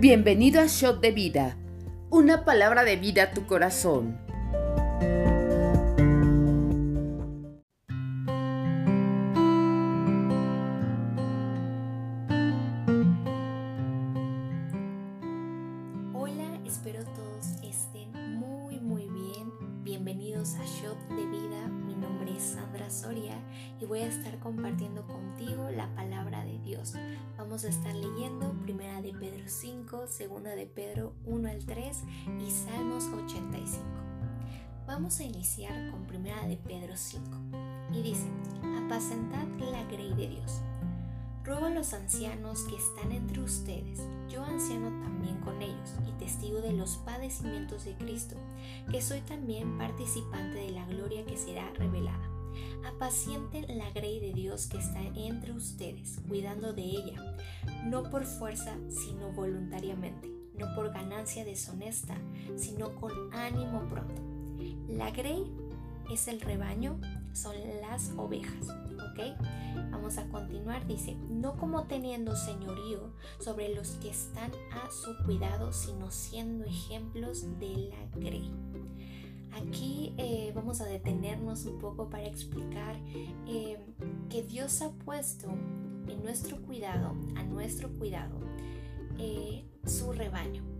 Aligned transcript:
Bienvenido 0.00 0.62
a 0.62 0.66
Shot 0.66 1.02
de 1.02 1.10
Vida, 1.10 1.58
una 2.08 2.46
palabra 2.46 2.84
de 2.84 2.96
vida 2.96 3.24
a 3.24 3.30
tu 3.32 3.44
corazón. 3.44 4.18
Vamos 35.00 35.18
a 35.18 35.24
iniciar 35.24 35.90
con 35.90 36.04
Primera 36.04 36.46
de 36.46 36.58
Pedro 36.58 36.92
5 36.94 37.24
y 37.94 38.02
dice: 38.02 38.28
Apacentad 38.84 39.46
la 39.58 39.82
grey 39.84 40.10
de 40.10 40.28
Dios. 40.28 40.60
Ruego 41.42 41.64
a 41.64 41.70
los 41.70 41.94
ancianos 41.94 42.64
que 42.64 42.76
están 42.76 43.10
entre 43.10 43.40
ustedes, 43.40 43.98
yo 44.28 44.44
anciano 44.44 44.90
también 45.00 45.38
con 45.38 45.62
ellos 45.62 45.94
y 46.06 46.12
testigo 46.22 46.60
de 46.60 46.74
los 46.74 46.98
padecimientos 46.98 47.86
de 47.86 47.94
Cristo, 47.94 48.36
que 48.90 49.00
soy 49.00 49.22
también 49.22 49.78
participante 49.78 50.58
de 50.58 50.72
la 50.72 50.84
gloria 50.84 51.24
que 51.24 51.38
será 51.38 51.70
revelada. 51.70 52.28
Apacienten 52.86 53.78
la 53.78 53.90
grey 53.92 54.20
de 54.20 54.34
Dios 54.34 54.66
que 54.66 54.76
está 54.76 55.00
entre 55.00 55.52
ustedes, 55.52 56.20
cuidando 56.28 56.74
de 56.74 56.82
ella, 56.82 57.36
no 57.86 58.10
por 58.10 58.26
fuerza, 58.26 58.76
sino 58.90 59.32
voluntariamente, 59.32 60.28
no 60.58 60.74
por 60.74 60.92
ganancia 60.92 61.46
deshonesta, 61.46 62.18
sino 62.58 62.94
con 62.96 63.32
ánimo 63.32 63.88
pronto. 63.88 64.29
La 64.96 65.10
grey 65.10 65.44
es 66.10 66.26
el 66.28 66.40
rebaño, 66.40 67.00
son 67.32 67.54
las 67.80 68.12
ovejas, 68.16 68.68
¿ok? 68.68 69.38
Vamos 69.90 70.18
a 70.18 70.28
continuar, 70.28 70.86
dice, 70.86 71.16
no 71.28 71.56
como 71.56 71.84
teniendo 71.84 72.34
señorío 72.34 73.12
sobre 73.38 73.74
los 73.74 73.90
que 73.92 74.10
están 74.10 74.50
a 74.72 74.90
su 74.90 75.16
cuidado, 75.24 75.72
sino 75.72 76.10
siendo 76.10 76.64
ejemplos 76.64 77.46
de 77.60 77.90
la 77.90 78.20
grey. 78.20 78.50
Aquí 79.52 80.14
eh, 80.16 80.52
vamos 80.54 80.80
a 80.80 80.86
detenernos 80.86 81.66
un 81.66 81.78
poco 81.78 82.08
para 82.08 82.26
explicar 82.26 82.96
eh, 83.46 83.78
que 84.28 84.42
Dios 84.42 84.82
ha 84.82 84.90
puesto 84.90 85.48
en 86.08 86.22
nuestro 86.22 86.60
cuidado, 86.62 87.14
a 87.36 87.42
nuestro 87.44 87.88
cuidado, 87.90 88.38
eh, 89.18 89.64
su 89.84 90.12
rebaño. 90.12 90.79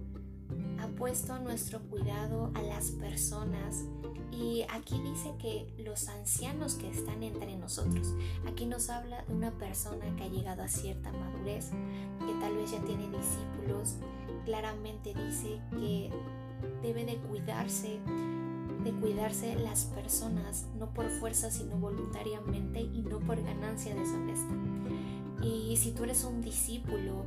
Ha 0.80 0.88
puesto 0.96 1.38
nuestro 1.38 1.80
cuidado 1.80 2.50
a 2.54 2.62
las 2.62 2.90
personas 2.92 3.84
y 4.32 4.64
aquí 4.70 5.00
dice 5.02 5.34
que 5.38 5.66
los 5.78 6.08
ancianos 6.08 6.74
que 6.74 6.88
están 6.88 7.22
entre 7.22 7.56
nosotros. 7.56 8.14
Aquí 8.46 8.66
nos 8.66 8.88
habla 8.88 9.22
de 9.26 9.34
una 9.34 9.50
persona 9.52 10.14
que 10.16 10.24
ha 10.24 10.28
llegado 10.28 10.62
a 10.62 10.68
cierta 10.68 11.12
madurez, 11.12 11.70
que 12.20 12.32
tal 12.40 12.56
vez 12.56 12.70
ya 12.70 12.80
tiene 12.84 13.08
discípulos. 13.08 13.96
Claramente 14.44 15.14
dice 15.14 15.60
que 15.70 16.10
debe 16.82 17.04
de 17.04 17.16
cuidarse 17.16 18.00
de 18.84 18.92
cuidarse 18.92 19.56
las 19.56 19.84
personas, 19.84 20.66
no 20.78 20.92
por 20.94 21.08
fuerza, 21.10 21.50
sino 21.50 21.76
voluntariamente 21.76 22.80
y 22.80 23.02
no 23.02 23.18
por 23.20 23.42
ganancia 23.42 23.94
deshonesta. 23.94 24.54
Y 25.42 25.76
si 25.76 25.92
tú 25.92 26.04
eres 26.04 26.24
un 26.24 26.42
discípulo, 26.42 27.24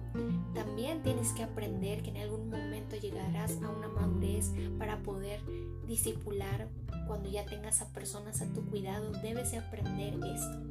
también 0.54 1.02
tienes 1.02 1.32
que 1.32 1.44
aprender 1.44 2.04
que 2.04 2.12
en 2.12 2.18
algún 2.18 2.50
momento 2.50 2.96
llegarás 2.96 3.60
a 3.64 3.70
una 3.70 3.88
madurez 3.88 4.52
para 4.78 5.02
poder 5.02 5.42
discipular 5.88 6.70
cuando 7.08 7.30
ya 7.30 7.46
tengas 7.46 7.82
a 7.82 7.92
personas 7.92 8.42
a 8.42 8.54
tu 8.54 8.64
cuidado. 8.66 9.12
Debes 9.24 9.52
de 9.52 9.58
aprender 9.58 10.16
esto. 10.16 10.62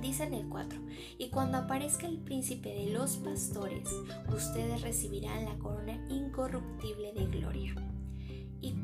Dice 0.00 0.24
en 0.24 0.32
el 0.32 0.48
4, 0.48 0.80
y 1.18 1.28
cuando 1.28 1.58
aparezca 1.58 2.06
el 2.06 2.18
príncipe 2.18 2.70
de 2.70 2.86
los 2.90 3.16
pastores, 3.16 3.88
ustedes 4.34 4.80
recibirán 4.80 5.44
la 5.44 5.58
corona 5.58 6.02
incorruptible 6.08 7.12
de 7.12 7.26
gloria. 7.26 7.74
Y 8.62 8.74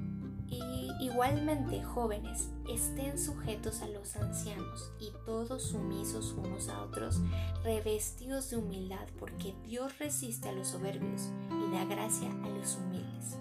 y 0.49 0.91
igualmente, 1.01 1.83
jóvenes, 1.83 2.51
estén 2.69 3.19
sujetos 3.19 3.83
a 3.83 3.89
los 3.89 4.17
ancianos 4.17 4.93
y 5.01 5.13
todos 5.25 5.63
sumisos 5.63 6.35
unos 6.37 6.69
a 6.69 6.83
otros, 6.83 7.21
revestidos 7.65 8.51
de 8.51 8.57
humildad, 8.57 9.07
porque 9.19 9.55
Dios 9.65 9.99
resiste 9.99 10.49
a 10.49 10.53
los 10.53 10.69
soberbios 10.69 11.31
y 11.51 11.73
da 11.73 11.85
gracia 11.85 12.31
a 12.45 12.49
los 12.49 12.77
humildes. 12.77 13.39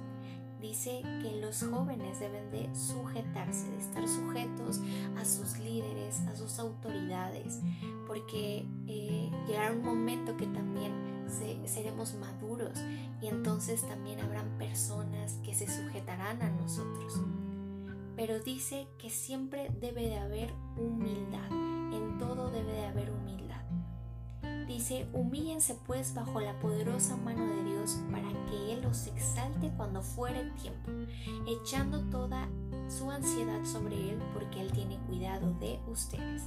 Dice 0.67 1.03
que 1.21 1.39
los 1.39 1.61
jóvenes 1.61 2.19
deben 2.19 2.49
de 2.49 2.67
sujetarse, 2.75 3.69
de 3.69 3.77
estar 3.77 4.07
sujetos 4.07 4.81
a 5.15 5.23
sus 5.23 5.59
líderes, 5.59 6.21
a 6.21 6.35
sus 6.35 6.57
autoridades, 6.57 7.61
porque 8.07 8.65
eh, 8.87 9.29
llegará 9.47 9.73
un 9.73 9.83
momento 9.83 10.35
que 10.35 10.47
también 10.47 10.91
seremos 11.67 12.15
maduros 12.15 12.79
y 13.21 13.27
entonces 13.27 13.87
también 13.87 14.19
habrán 14.21 14.57
personas 14.57 15.33
que 15.43 15.53
se 15.53 15.67
sujetarán 15.67 16.41
a 16.41 16.49
nosotros. 16.49 17.21
Pero 18.15 18.39
dice 18.39 18.87
que 18.97 19.11
siempre 19.11 19.69
debe 19.79 20.07
de 20.07 20.17
haber 20.17 20.51
humildad, 20.77 21.51
en 21.93 22.17
todo 22.17 22.49
debe 22.49 22.73
de 22.73 22.85
haber 22.87 23.11
humildad. 23.11 23.61
Dice, 24.67 25.07
humíllense 25.13 25.75
pues 25.85 26.13
bajo 26.13 26.39
la 26.39 26.59
poderosa 26.59 27.15
mano 27.17 27.45
de 27.45 27.63
Dios 27.63 27.99
para 28.11 28.27
que 28.49 28.73
Él 28.73 28.81
los 28.81 29.05
exalte 29.07 29.71
cuando 29.77 30.01
fuere 30.01 30.43
tiempo, 30.61 30.91
echando 31.47 32.01
toda 32.09 32.47
su 32.87 33.11
ansiedad 33.11 33.63
sobre 33.63 33.95
Él 33.95 34.19
porque 34.33 34.61
Él 34.61 34.71
tiene 34.71 34.97
cuidado 35.07 35.53
de 35.59 35.79
ustedes. 35.87 36.43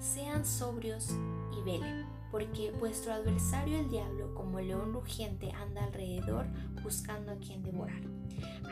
Sean 0.00 0.44
sobrios 0.44 1.10
y 1.56 1.64
velen 1.64 2.06
porque 2.30 2.72
vuestro 2.72 3.12
adversario 3.12 3.78
el 3.78 3.88
diablo, 3.88 4.34
como 4.34 4.60
león 4.60 4.92
rugiente, 4.92 5.50
anda 5.52 5.84
alrededor 5.84 6.46
buscando 6.82 7.32
a 7.32 7.36
quien 7.36 7.62
devorar, 7.62 8.02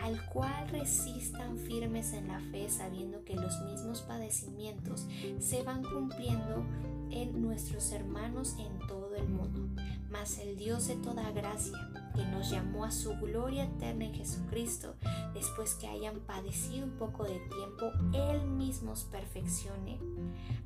al 0.02 0.24
cual 0.26 0.68
resistan 0.68 1.58
firmes 1.58 2.12
en 2.12 2.28
la 2.28 2.40
fe, 2.40 2.68
sabiendo 2.68 3.24
que 3.24 3.34
los 3.34 3.58
mismos 3.62 4.02
padecimientos 4.02 5.06
se 5.38 5.62
van 5.62 5.82
cumpliendo 5.82 6.66
en 7.10 7.42
nuestros 7.42 7.92
hermanos 7.92 8.56
en 8.58 8.86
todo 8.86 9.14
el 9.16 9.28
mundo. 9.28 9.68
Mas 10.10 10.38
el 10.38 10.56
Dios 10.56 10.88
de 10.88 10.96
toda 10.96 11.30
gracia, 11.32 11.76
que 12.14 12.24
nos 12.24 12.50
llamó 12.50 12.84
a 12.84 12.90
su 12.90 13.14
gloria 13.16 13.64
eterna 13.64 14.06
en 14.06 14.14
Jesucristo, 14.14 14.94
después 15.34 15.74
que 15.74 15.88
hayan 15.88 16.20
padecido 16.20 16.86
un 16.86 16.92
poco 16.92 17.24
de 17.24 17.38
tiempo, 17.38 17.90
Él 18.14 18.46
mismo 18.46 18.92
os 18.92 19.04
perfeccione, 19.04 19.98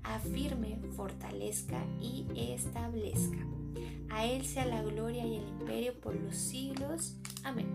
afirme, 0.03 0.79
fortalezca 0.97 1.83
y 2.01 2.27
establezca. 2.37 3.39
A 4.11 4.27
Él 4.27 4.45
sea 4.45 4.67
la 4.67 4.83
gloria 4.83 5.25
y 5.25 5.37
el 5.37 5.49
imperio 5.49 5.95
por 6.01 6.15
los 6.15 6.37
siglos. 6.37 7.17
Amén. 7.45 7.69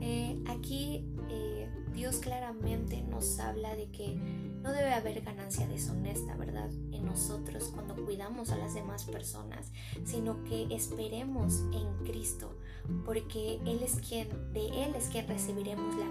Eh, 0.00 0.38
aquí 0.48 1.04
eh, 1.28 1.57
Dios 1.98 2.18
claramente 2.18 3.02
nos 3.02 3.40
habla 3.40 3.74
de 3.74 3.90
que 3.90 4.14
no 4.62 4.70
debe 4.70 4.94
haber 4.94 5.20
ganancia 5.22 5.66
deshonesta, 5.66 6.36
¿verdad? 6.36 6.70
En 6.92 7.04
nosotros 7.04 7.72
cuando 7.74 7.96
cuidamos 7.96 8.50
a 8.50 8.56
las 8.56 8.74
demás 8.74 9.02
personas, 9.02 9.72
sino 10.04 10.44
que 10.44 10.68
esperemos 10.70 11.64
en 11.72 12.06
Cristo, 12.06 12.56
porque 13.04 13.60
Él 13.66 13.80
es 13.82 13.96
quien, 13.96 14.28
de 14.52 14.66
Él 14.68 14.94
es 14.96 15.08
quien 15.08 15.26
recibiremos 15.26 15.94
la 15.96 16.06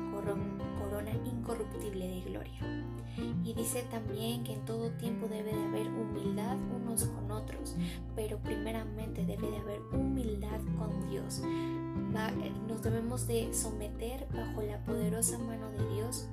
corona 0.80 1.12
incorruptible 1.26 2.08
de 2.08 2.22
gloria. 2.22 2.88
Y 3.44 3.54
dice 3.54 3.84
también 3.90 4.44
que 4.44 4.54
en 4.54 4.66
todo 4.66 4.92
tiempo 4.92 5.28
debe 5.28 5.52
de 5.54 5.64
haber 5.64 5.88
humildad 5.88 6.58
unos 6.76 7.06
con 7.06 7.32
otros, 7.32 7.76
pero 8.16 8.38
primeramente 8.40 9.26
debe 9.26 9.50
de 9.50 9.58
haber 9.58 9.82
humildad 9.92 10.60
con 10.78 11.10
Dios. 11.10 11.42
Nos 12.68 12.82
debemos 12.82 13.28
de 13.28 13.54
someter 13.54 14.28
bajo 14.34 14.62
la 14.62 14.84
poderosa 14.86 15.38
mano 15.40 15.70
de 15.72 15.96
Dios 15.96 16.28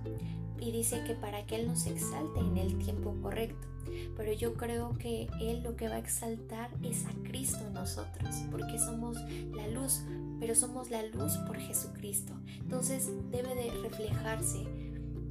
y 0.64 0.72
dice 0.72 1.04
que 1.04 1.14
para 1.14 1.44
que 1.46 1.56
Él 1.56 1.66
nos 1.66 1.86
exalte 1.86 2.40
en 2.40 2.56
el 2.56 2.78
tiempo 2.78 3.14
correcto. 3.20 3.68
Pero 4.16 4.32
yo 4.32 4.54
creo 4.54 4.96
que 4.98 5.28
Él 5.40 5.62
lo 5.62 5.76
que 5.76 5.88
va 5.88 5.96
a 5.96 5.98
exaltar 5.98 6.70
es 6.82 7.04
a 7.04 7.12
Cristo 7.22 7.58
en 7.66 7.74
nosotros, 7.74 8.34
porque 8.50 8.78
somos 8.78 9.18
la 9.52 9.68
luz, 9.68 10.02
pero 10.40 10.54
somos 10.54 10.90
la 10.90 11.02
luz 11.02 11.36
por 11.46 11.58
Jesucristo. 11.58 12.32
Entonces 12.60 13.10
debe 13.30 13.54
de 13.54 13.70
reflejarse 13.82 14.64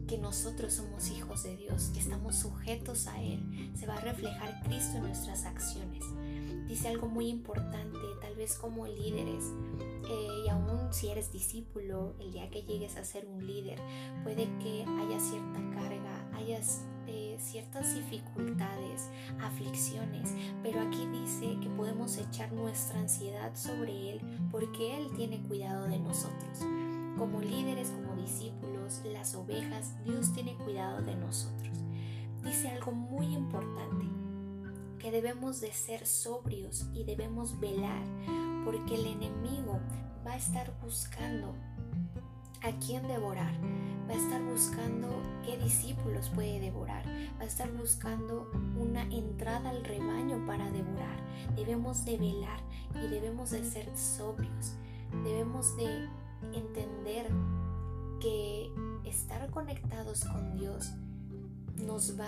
que 0.07 0.17
nosotros 0.17 0.73
somos 0.73 1.09
hijos 1.09 1.43
de 1.43 1.57
Dios, 1.57 1.89
que 1.93 1.99
estamos 1.99 2.35
sujetos 2.35 3.07
a 3.07 3.21
Él. 3.21 3.71
Se 3.75 3.87
va 3.87 3.95
a 3.95 4.01
reflejar 4.01 4.61
Cristo 4.63 4.97
en 4.97 5.03
nuestras 5.03 5.45
acciones. 5.45 6.03
Dice 6.67 6.89
algo 6.89 7.07
muy 7.07 7.27
importante, 7.27 7.97
tal 8.21 8.35
vez 8.35 8.55
como 8.55 8.85
líderes, 8.85 9.45
eh, 10.09 10.43
y 10.45 10.49
aún 10.49 10.91
si 10.93 11.09
eres 11.09 11.31
discípulo, 11.31 12.15
el 12.19 12.31
día 12.33 12.49
que 12.49 12.63
llegues 12.63 12.97
a 12.97 13.03
ser 13.03 13.25
un 13.25 13.45
líder, 13.45 13.79
puede 14.23 14.45
que 14.59 14.85
haya 14.87 15.19
cierta 15.19 15.59
carga, 15.73 16.29
hayas 16.35 16.85
eh, 17.07 17.37
ciertas 17.39 17.95
dificultades, 17.95 19.09
aflicciones, 19.41 20.33
pero 20.61 20.81
aquí 20.81 21.05
dice 21.07 21.57
que 21.61 21.69
podemos 21.69 22.17
echar 22.17 22.51
nuestra 22.53 22.99
ansiedad 22.99 23.55
sobre 23.55 24.11
Él 24.11 24.21
porque 24.51 24.97
Él 24.97 25.07
tiene 25.15 25.41
cuidado 25.43 25.87
de 25.87 25.99
nosotros. 25.99 26.59
Como 27.17 27.41
líderes, 27.41 27.89
como 27.89 28.15
discípulos, 28.21 29.01
las 29.05 29.35
ovejas, 29.35 29.93
Dios 30.03 30.33
tiene 30.33 30.55
cuidado 30.55 31.01
de 31.01 31.15
nosotros. 31.15 31.77
Dice 32.43 32.69
algo 32.69 32.91
muy 32.91 33.27
importante, 33.33 34.05
que 35.03 35.11
debemos 35.11 35.59
de 35.59 35.73
ser 35.73 36.07
sobrios 36.07 36.85
y 36.93 37.03
debemos 37.03 37.59
velar, 37.59 38.05
porque 38.63 38.95
el 38.95 39.05
enemigo 39.05 39.81
va 40.25 40.31
a 40.31 40.37
estar 40.37 40.73
buscando 40.81 41.53
a 42.61 42.71
quién 42.79 43.05
devorar, 43.09 43.53
va 44.09 44.13
a 44.13 44.17
estar 44.17 44.41
buscando 44.41 45.09
qué 45.45 45.57
discípulos 45.57 46.29
puede 46.29 46.61
devorar, 46.61 47.05
va 47.37 47.41
a 47.41 47.47
estar 47.47 47.69
buscando 47.73 48.49
una 48.79 49.03
entrada 49.03 49.71
al 49.71 49.83
rebaño 49.83 50.41
para 50.47 50.71
devorar. 50.71 51.17
Debemos 51.57 52.05
de 52.05 52.17
velar 52.17 52.61
y 52.95 53.09
debemos 53.09 53.51
de 53.51 53.65
ser 53.65 53.97
sobrios, 53.97 54.77
debemos 55.25 55.75
de 55.75 56.07
entender 56.53 57.27
que 58.21 58.71
estar 59.03 59.51
conectados 59.51 60.23
con 60.23 60.55
Dios 60.57 60.93
nos 61.85 62.19
va 62.19 62.27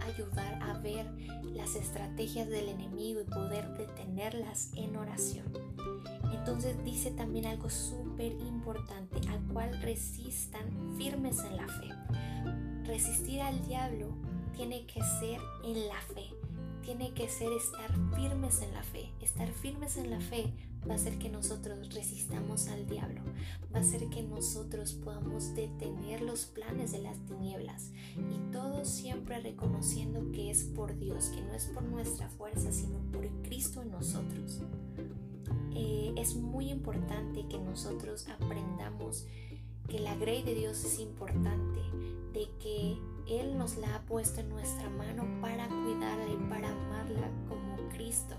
a 0.00 0.04
ayudar 0.06 0.62
a 0.62 0.78
ver 0.78 1.06
las 1.54 1.76
estrategias 1.76 2.48
del 2.48 2.68
enemigo 2.68 3.20
y 3.20 3.24
poder 3.24 3.68
detenerlas 3.76 4.70
en 4.74 4.96
oración. 4.96 5.46
Entonces 6.32 6.76
dice 6.84 7.10
también 7.10 7.46
algo 7.46 7.70
súper 7.70 8.32
importante, 8.32 9.20
al 9.28 9.40
cual 9.52 9.80
resistan 9.82 10.96
firmes 10.96 11.38
en 11.40 11.56
la 11.56 11.68
fe. 11.68 11.88
Resistir 12.84 13.40
al 13.42 13.64
diablo 13.66 14.08
tiene 14.56 14.86
que 14.86 15.00
ser 15.20 15.40
en 15.64 15.88
la 15.88 16.00
fe, 16.14 16.30
tiene 16.82 17.12
que 17.14 17.28
ser 17.28 17.52
estar 17.52 17.90
firmes 18.14 18.60
en 18.62 18.72
la 18.74 18.82
fe. 18.82 19.12
Estar 19.20 19.48
firmes 19.48 19.96
en 19.96 20.10
la 20.10 20.20
fe 20.20 20.52
va 20.88 20.94
a 20.94 20.96
hacer 20.96 21.18
que 21.18 21.28
nosotros 21.28 21.94
resistamos 21.94 22.68
al 22.68 22.86
diablo, 22.86 23.20
va 23.72 23.78
a 23.78 23.82
hacer 23.82 24.08
que 24.08 24.22
nosotros 24.22 24.94
podamos 24.94 25.54
detener 25.54 26.22
los 26.22 26.46
planes 26.46 26.92
de 26.92 26.98
las 26.98 27.18
tinieblas 27.26 27.90
y 28.16 28.52
todo 28.52 28.84
siempre 28.84 29.40
reconociendo 29.40 30.30
que 30.32 30.50
es 30.50 30.64
por 30.64 30.98
Dios, 30.98 31.26
que 31.26 31.42
no 31.42 31.54
es 31.54 31.66
por 31.66 31.82
nuestra 31.82 32.28
fuerza, 32.28 32.72
sino 32.72 32.98
por 33.12 33.28
Cristo 33.42 33.82
en 33.82 33.90
nosotros. 33.90 34.60
Eh, 35.74 36.12
es 36.16 36.36
muy 36.36 36.70
importante 36.70 37.46
que 37.48 37.58
nosotros 37.58 38.26
aprendamos 38.28 39.26
que 39.88 39.98
la 39.98 40.14
grey 40.16 40.42
de 40.42 40.54
Dios 40.54 40.84
es 40.84 40.98
importante, 41.00 41.80
de 42.32 42.48
que 42.60 42.98
Él 43.28 43.58
nos 43.58 43.76
la 43.76 43.96
ha 43.96 44.02
puesto 44.02 44.40
en 44.40 44.48
nuestra 44.48 44.88
mano 44.90 45.24
para 45.40 45.68
cuidarla 45.68 46.32
y 46.32 46.48
para 46.48 46.70
amarla 46.70 47.30
como 47.48 47.76
Cristo. 47.90 48.36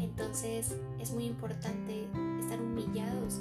Entonces 0.00 0.76
es 0.98 1.12
muy 1.12 1.24
importante 1.24 2.06
estar 2.40 2.60
humillados 2.60 3.40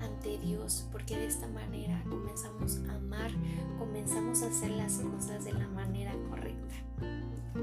ante 0.00 0.38
Dios 0.38 0.86
porque 0.90 1.16
de 1.16 1.26
esta 1.26 1.46
manera 1.48 2.02
comenzamos 2.08 2.78
a 2.88 2.94
amar, 2.94 3.30
comenzamos 3.78 4.42
a 4.42 4.48
hacer 4.48 4.70
las 4.70 4.98
cosas 4.98 5.44
de 5.44 5.52
la 5.52 5.68
manera 5.68 6.12
correcta. 6.28 6.74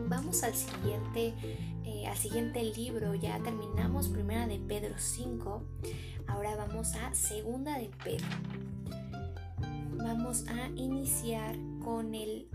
Vamos 0.07 0.43
al 0.43 0.53
siguiente, 0.53 1.33
eh, 1.85 2.07
al 2.07 2.17
siguiente 2.17 2.63
libro, 2.63 3.13
ya 3.15 3.39
terminamos 3.39 4.07
primera 4.07 4.47
de 4.47 4.59
Pedro 4.59 4.95
5, 4.97 5.63
ahora 6.27 6.55
vamos 6.55 6.95
a 6.95 7.13
segunda 7.13 7.77
de 7.77 7.91
Pedro. 8.03 8.27
Vamos 9.97 10.45
a 10.47 10.67
iniciar 10.75 11.55
con 11.83 12.15
el 12.15 12.47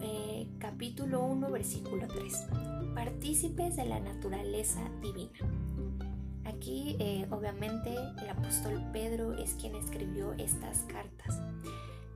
eh, 0.00 0.48
capítulo 0.58 1.24
1, 1.24 1.50
versículo 1.50 2.06
3. 2.08 2.46
Partícipes 2.96 3.76
de 3.76 3.84
la 3.84 4.00
naturaleza 4.00 4.80
divina. 5.02 5.38
Aquí 6.46 6.96
eh, 6.98 7.26
obviamente 7.30 7.94
el 8.22 8.30
apóstol 8.30 8.82
Pedro 8.90 9.34
es 9.34 9.52
quien 9.52 9.76
escribió 9.76 10.32
estas 10.32 10.78
cartas. 10.88 11.38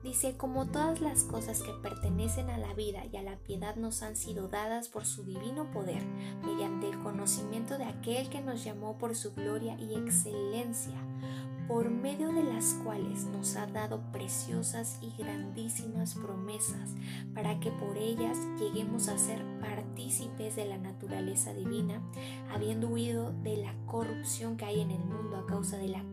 Dice, 0.03 0.35
como 0.35 0.65
todas 0.65 0.99
las 0.99 1.23
cosas 1.23 1.61
que 1.61 1.71
pertenecen 1.73 2.49
a 2.49 2.57
la 2.57 2.73
vida 2.73 3.03
y 3.05 3.17
a 3.17 3.21
la 3.21 3.37
piedad 3.37 3.75
nos 3.75 4.01
han 4.01 4.15
sido 4.15 4.47
dadas 4.47 4.87
por 4.87 5.05
su 5.05 5.23
divino 5.23 5.69
poder, 5.69 6.03
mediante 6.43 6.89
el 6.89 6.97
conocimiento 6.97 7.77
de 7.77 7.83
aquel 7.83 8.27
que 8.29 8.41
nos 8.41 8.63
llamó 8.63 8.97
por 8.97 9.15
su 9.15 9.35
gloria 9.35 9.77
y 9.79 9.93
excelencia, 9.93 10.97
por 11.71 11.89
medio 11.89 12.33
de 12.33 12.43
las 12.43 12.73
cuales 12.83 13.23
nos 13.27 13.55
ha 13.55 13.65
dado 13.65 14.01
preciosas 14.11 14.99
y 15.01 15.15
grandísimas 15.17 16.15
promesas, 16.15 16.93
para 17.33 17.61
que 17.61 17.71
por 17.71 17.97
ellas 17.97 18.37
lleguemos 18.59 19.07
a 19.07 19.17
ser 19.17 19.41
partícipes 19.61 20.57
de 20.57 20.65
la 20.65 20.77
naturaleza 20.77 21.53
divina, 21.53 22.01
habiendo 22.53 22.89
huido 22.89 23.31
de 23.43 23.55
la 23.55 23.73
corrupción 23.85 24.57
que 24.57 24.65
hay 24.65 24.81
en 24.81 24.91
el 24.91 24.99
mundo 24.99 25.37
a 25.37 25.45
causa 25.45 25.77
de 25.77 25.87
la 25.87 26.03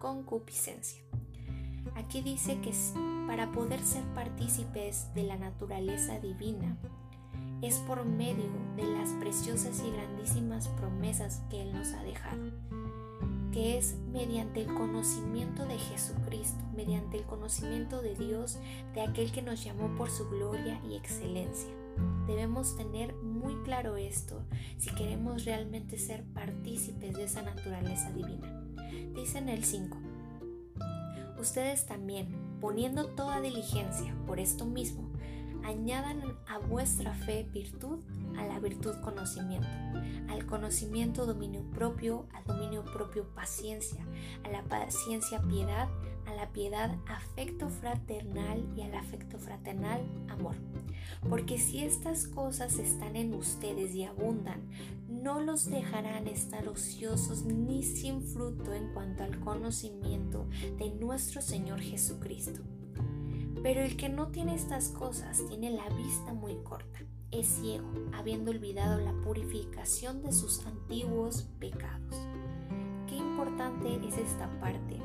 concupiscencia. 0.00 1.00
Aquí 1.94 2.20
dice 2.20 2.60
que 2.60 2.72
para 3.28 3.52
poder 3.52 3.84
ser 3.84 4.02
partícipes 4.16 5.14
de 5.14 5.22
la 5.22 5.36
naturaleza 5.36 6.18
divina, 6.18 6.76
es 7.62 7.76
por 7.86 8.04
medio 8.04 8.50
de 8.74 8.82
las 8.82 9.10
preciosas 9.20 9.80
y 9.86 9.92
grandísimas 9.92 10.66
promesas 10.66 11.40
que 11.48 11.62
Él 11.62 11.72
nos 11.72 11.92
ha 11.92 12.02
dejado, 12.02 12.50
que 13.52 13.76
es 13.76 13.96
mediante 14.10 14.62
el 14.62 14.74
conocimiento 14.74 15.66
de 15.66 15.78
Jesucristo, 15.78 16.64
mediante 16.74 17.18
el 17.18 17.24
conocimiento 17.24 18.00
de 18.00 18.14
Dios, 18.14 18.58
de 18.94 19.02
aquel 19.02 19.30
que 19.30 19.42
nos 19.42 19.62
llamó 19.62 19.94
por 19.94 20.10
su 20.10 20.28
gloria 20.28 20.80
y 20.88 20.96
excelencia. 20.96 21.70
Debemos 22.26 22.76
tener 22.76 23.14
muy 23.16 23.54
claro 23.64 23.96
esto 23.96 24.42
si 24.78 24.90
queremos 24.94 25.44
realmente 25.44 25.98
ser 25.98 26.24
partícipes 26.24 27.14
de 27.14 27.24
esa 27.24 27.42
naturaleza 27.42 28.10
divina. 28.12 28.64
Dice 29.14 29.38
en 29.38 29.50
el 29.50 29.64
5, 29.64 29.98
ustedes 31.38 31.86
también, 31.86 32.58
poniendo 32.60 33.08
toda 33.08 33.40
diligencia 33.40 34.14
por 34.26 34.40
esto 34.40 34.64
mismo, 34.64 35.11
añadan 35.64 36.22
a 36.46 36.58
vuestra 36.58 37.14
fe 37.14 37.48
virtud, 37.52 38.00
a 38.36 38.44
la 38.46 38.58
virtud 38.58 38.94
conocimiento, 39.00 39.68
al 40.28 40.46
conocimiento 40.46 41.26
dominio 41.26 41.62
propio, 41.70 42.26
al 42.32 42.44
dominio 42.44 42.84
propio 42.84 43.24
paciencia, 43.34 44.04
a 44.44 44.50
la 44.50 44.62
paciencia 44.64 45.40
piedad, 45.42 45.88
a 46.26 46.34
la 46.34 46.52
piedad 46.52 46.96
afecto 47.06 47.68
fraternal 47.68 48.64
y 48.76 48.82
al 48.82 48.94
afecto 48.94 49.38
fraternal 49.38 50.02
amor. 50.28 50.56
Porque 51.28 51.58
si 51.58 51.84
estas 51.84 52.26
cosas 52.26 52.78
están 52.78 53.16
en 53.16 53.34
ustedes 53.34 53.94
y 53.94 54.04
abundan, 54.04 54.68
no 55.08 55.40
los 55.40 55.70
dejarán 55.70 56.26
estar 56.26 56.68
ociosos 56.68 57.44
ni 57.44 57.82
sin 57.82 58.22
fruto 58.22 58.72
en 58.72 58.92
cuanto 58.92 59.22
al 59.22 59.38
conocimiento 59.40 60.48
de 60.78 60.90
nuestro 60.90 61.42
Señor 61.42 61.80
Jesucristo. 61.80 62.62
Pero 63.62 63.80
el 63.80 63.96
que 63.96 64.08
no 64.08 64.28
tiene 64.28 64.54
estas 64.54 64.88
cosas 64.88 65.44
tiene 65.48 65.70
la 65.70 65.88
vista 65.90 66.32
muy 66.32 66.56
corta, 66.64 66.98
es 67.30 67.46
ciego, 67.46 67.88
habiendo 68.12 68.50
olvidado 68.50 69.00
la 69.00 69.12
purificación 69.22 70.22
de 70.22 70.32
sus 70.32 70.66
antiguos 70.66 71.48
pecados. 71.60 72.16
Qué 73.08 73.16
importante 73.16 74.00
es 74.06 74.18
esta 74.18 74.48
parte, 74.58 74.98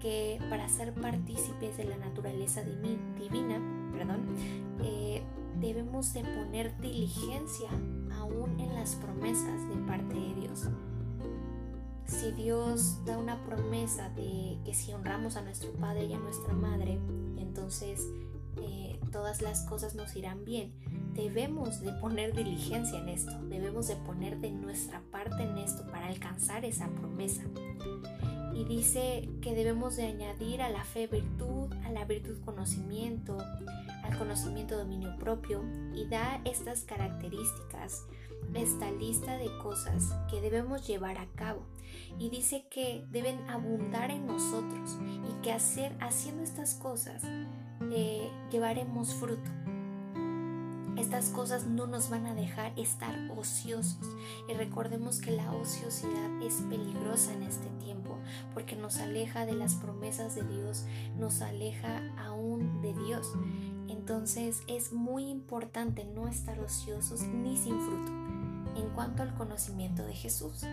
que 0.00 0.38
para 0.50 0.68
ser 0.68 0.92
partícipes 0.94 1.76
de 1.78 1.84
la 1.84 1.96
naturaleza 1.96 2.62
divina, 2.62 3.60
perdón, 3.92 4.26
eh, 4.82 5.22
debemos 5.58 6.12
de 6.12 6.22
poner 6.22 6.78
diligencia 6.80 7.70
aún 8.18 8.60
en 8.60 8.74
las 8.74 8.96
promesas 8.96 9.68
de 9.68 9.76
parte 9.86 10.14
de 10.14 10.34
Dios. 10.34 10.68
Si 12.06 12.32
Dios 12.32 13.04
da 13.04 13.18
una 13.18 13.44
promesa 13.44 14.08
de 14.10 14.58
que 14.64 14.74
si 14.74 14.92
honramos 14.92 15.36
a 15.36 15.42
nuestro 15.42 15.72
Padre 15.72 16.04
y 16.06 16.14
a 16.14 16.18
nuestra 16.18 16.54
Madre, 16.54 16.98
entonces 17.38 18.00
eh, 18.56 18.98
todas 19.12 19.42
las 19.42 19.62
cosas 19.62 19.94
nos 19.94 20.14
irán 20.16 20.44
bien. 20.44 20.72
Debemos 21.14 21.80
de 21.80 21.92
poner 21.92 22.34
diligencia 22.34 22.98
en 22.98 23.08
esto, 23.08 23.32
debemos 23.48 23.88
de 23.88 23.96
poner 23.96 24.38
de 24.38 24.50
nuestra 24.50 25.00
parte 25.10 25.42
en 25.42 25.58
esto 25.58 25.86
para 25.90 26.08
alcanzar 26.08 26.64
esa 26.64 26.88
promesa. 26.88 27.42
Y 28.54 28.64
dice 28.64 29.28
que 29.40 29.54
debemos 29.54 29.96
de 29.96 30.06
añadir 30.06 30.62
a 30.62 30.68
la 30.68 30.84
fe 30.84 31.06
virtud, 31.06 31.72
a 31.84 31.90
la 31.90 32.04
virtud 32.04 32.40
conocimiento, 32.44 33.38
al 34.02 34.18
conocimiento 34.18 34.76
dominio 34.76 35.16
propio 35.18 35.62
y 35.94 36.06
da 36.08 36.40
estas 36.44 36.82
características, 36.82 38.04
esta 38.54 38.90
lista 38.90 39.36
de 39.36 39.56
cosas 39.58 40.14
que 40.30 40.40
debemos 40.40 40.86
llevar 40.86 41.18
a 41.18 41.26
cabo. 41.34 41.62
Y 42.18 42.30
dice 42.30 42.66
que 42.70 43.06
deben 43.10 43.48
abundar 43.48 44.10
en 44.10 44.26
nosotros 44.26 44.98
y 45.28 45.42
que 45.42 45.52
hacer, 45.52 45.96
haciendo 46.00 46.42
estas 46.42 46.74
cosas 46.74 47.22
eh, 47.92 48.30
llevaremos 48.50 49.14
fruto. 49.14 49.50
Estas 50.96 51.30
cosas 51.30 51.66
no 51.66 51.86
nos 51.86 52.10
van 52.10 52.26
a 52.26 52.34
dejar 52.34 52.72
estar 52.76 53.14
ociosos 53.36 54.04
y 54.48 54.54
recordemos 54.54 55.20
que 55.20 55.30
la 55.30 55.52
ociosidad 55.52 56.42
es 56.42 56.54
peligrosa 56.68 57.32
en 57.34 57.44
este 57.44 57.68
tiempo 57.78 58.18
porque 58.52 58.74
nos 58.74 58.98
aleja 58.98 59.46
de 59.46 59.52
las 59.52 59.74
promesas 59.74 60.34
de 60.34 60.42
Dios, 60.42 60.86
nos 61.16 61.40
aleja 61.40 62.02
aún 62.18 62.82
de 62.82 62.94
Dios 62.94 63.32
Entonces 63.88 64.62
es 64.66 64.92
muy 64.92 65.28
importante 65.28 66.04
no 66.04 66.26
estar 66.26 66.58
ociosos 66.58 67.22
ni 67.22 67.56
sin 67.56 67.78
fruto 67.78 68.27
en 68.78 68.88
cuanto 68.90 69.22
al 69.22 69.34
conocimiento 69.34 70.04
de 70.04 70.14
Jesús. 70.14 70.64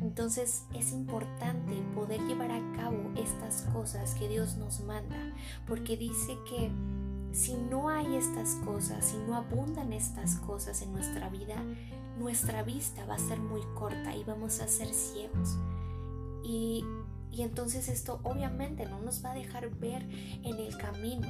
Entonces 0.00 0.64
es 0.74 0.92
importante 0.92 1.74
poder 1.94 2.20
llevar 2.22 2.50
a 2.50 2.72
cabo 2.76 3.10
estas 3.16 3.62
cosas 3.72 4.14
que 4.14 4.28
Dios 4.28 4.56
nos 4.56 4.80
manda, 4.80 5.16
porque 5.66 5.96
dice 5.96 6.38
que 6.48 6.70
si 7.32 7.54
no 7.54 7.88
hay 7.88 8.16
estas 8.16 8.54
cosas, 8.64 9.04
si 9.04 9.18
no 9.18 9.36
abundan 9.36 9.92
estas 9.92 10.36
cosas 10.36 10.82
en 10.82 10.92
nuestra 10.92 11.28
vida, 11.28 11.56
nuestra 12.18 12.62
vista 12.62 13.04
va 13.06 13.14
a 13.14 13.18
ser 13.18 13.38
muy 13.38 13.62
corta 13.74 14.16
y 14.16 14.24
vamos 14.24 14.60
a 14.60 14.68
ser 14.68 14.88
ciegos. 14.88 15.56
Y, 16.42 16.84
y 17.30 17.42
entonces 17.42 17.88
esto 17.88 18.20
obviamente 18.22 18.86
no 18.86 19.00
nos 19.00 19.24
va 19.24 19.32
a 19.32 19.34
dejar 19.34 19.70
ver 19.70 20.02
en 20.42 20.56
el 20.56 20.76
camino. 20.76 21.28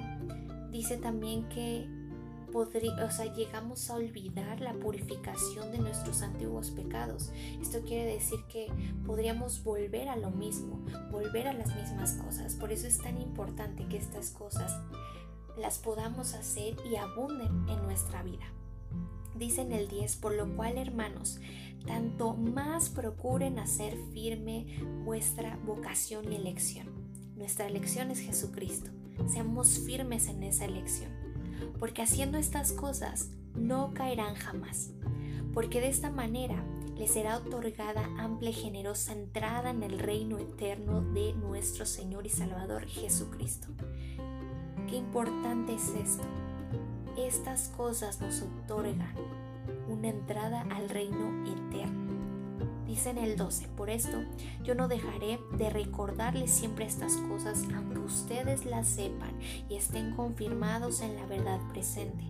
Dice 0.71 0.97
también 0.97 1.49
que 1.49 2.00
o 2.53 3.11
sea, 3.11 3.33
llegamos 3.33 3.91
a 3.91 3.97
olvidar 3.97 4.61
la 4.61 4.73
purificación 4.75 5.71
de 5.73 5.79
nuestros 5.79 6.23
antiguos 6.23 6.71
pecados. 6.71 7.31
Esto 7.61 7.81
quiere 7.83 8.13
decir 8.15 8.41
que 8.49 8.67
podríamos 9.07 9.63
volver 9.63 10.09
a 10.09 10.17
lo 10.17 10.31
mismo, 10.31 10.81
volver 11.11 11.49
a 11.49 11.53
las 11.53 11.75
mismas 11.77 12.15
cosas. 12.15 12.55
Por 12.55 12.73
eso 12.73 12.87
es 12.87 12.99
tan 12.99 13.21
importante 13.21 13.87
que 13.87 13.97
estas 13.97 14.31
cosas 14.31 14.77
las 15.57 15.79
podamos 15.79 16.35
hacer 16.35 16.77
y 16.91 16.97
abunden 16.97 17.69
en 17.69 17.83
nuestra 17.83 18.23
vida. 18.23 18.53
Dice 19.37 19.63
en 19.63 19.73
el 19.73 19.89
10, 19.89 20.17
por 20.17 20.35
lo 20.35 20.55
cual 20.57 20.77
hermanos, 20.77 21.41
tanto 21.87 22.35
más 22.35 22.91
procuren 22.91 23.59
hacer 23.59 23.97
firme 24.13 24.67
vuestra 25.05 25.57
vocación 25.65 26.33
y 26.33 26.37
elección. 26.37 26.89
Nuestra 27.37 27.67
elección 27.67 28.11
es 28.11 28.21
Jesucristo. 28.21 28.91
Seamos 29.29 29.79
firmes 29.87 30.29
en 30.29 30.43
esa 30.43 30.65
elección 30.65 31.20
porque 31.79 32.03
haciendo 32.03 32.39
estas 32.39 32.73
cosas 32.73 33.31
no 33.55 33.93
caerán 33.95 34.35
jamás, 34.35 34.91
porque 35.53 35.81
de 35.81 35.89
esta 35.89 36.11
manera 36.11 36.63
les 36.97 37.13
será 37.13 37.39
otorgada 37.39 38.05
amplia 38.19 38.51
y 38.51 38.53
generosa 38.53 39.13
entrada 39.13 39.71
en 39.71 39.83
el 39.83 39.99
reino 39.99 40.39
eterno 40.39 41.01
de 41.01 41.33
nuestro 41.33 41.87
Señor 41.87 42.27
y 42.27 42.29
Salvador 42.29 42.85
Jesucristo. 42.87 43.69
Qué 44.87 44.97
importante 44.97 45.75
es 45.75 45.89
esto. 45.95 46.25
Estas 47.17 47.69
cosas 47.69 48.21
nos 48.21 48.43
otorgan 48.43 49.15
una 49.89 50.09
entrada 50.09 50.67
al 50.71 50.89
reino 50.89 51.45
eterno. 51.47 52.20
Dice 52.91 53.11
en 53.11 53.19
el 53.19 53.37
12, 53.37 53.69
por 53.77 53.89
esto 53.89 54.25
yo 54.65 54.75
no 54.75 54.89
dejaré 54.89 55.39
de 55.57 55.71
recordarles 55.71 56.51
siempre 56.51 56.87
estas 56.87 57.19
cosas, 57.19 57.63
aunque 57.77 58.01
ustedes 58.01 58.65
las 58.65 58.89
sepan 58.89 59.31
y 59.69 59.77
estén 59.77 60.17
confirmados 60.17 61.01
en 61.01 61.15
la 61.15 61.25
verdad 61.25 61.61
presente, 61.71 62.25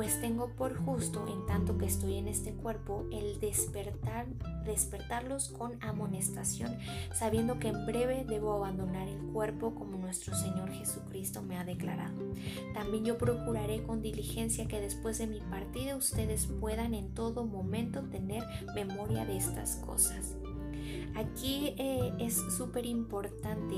pues 0.00 0.18
tengo 0.18 0.48
por 0.56 0.74
justo, 0.78 1.26
en 1.28 1.44
tanto 1.44 1.76
que 1.76 1.84
estoy 1.84 2.16
en 2.16 2.26
este 2.26 2.54
cuerpo, 2.54 3.04
el 3.12 3.38
despertar, 3.38 4.28
despertarlos 4.64 5.50
con 5.50 5.76
amonestación, 5.82 6.78
sabiendo 7.12 7.58
que 7.58 7.68
en 7.68 7.84
breve 7.84 8.24
debo 8.26 8.54
abandonar 8.54 9.08
el 9.08 9.18
cuerpo 9.30 9.74
como 9.74 9.98
nuestro 9.98 10.34
Señor 10.34 10.70
Jesucristo 10.70 11.42
me 11.42 11.58
ha 11.58 11.64
declarado. 11.64 12.16
También 12.72 13.04
yo 13.04 13.18
procuraré 13.18 13.82
con 13.82 14.00
diligencia 14.00 14.66
que 14.66 14.80
después 14.80 15.18
de 15.18 15.26
mi 15.26 15.40
partida 15.40 15.96
ustedes 15.96 16.46
puedan 16.46 16.94
en 16.94 17.12
todo 17.12 17.44
momento 17.44 18.00
tener 18.04 18.42
memoria 18.74 19.26
de 19.26 19.36
estas 19.36 19.76
cosas. 19.84 20.34
Aquí 21.14 21.74
eh, 21.78 22.12
es 22.18 22.36
súper 22.56 22.86
importante 22.86 23.76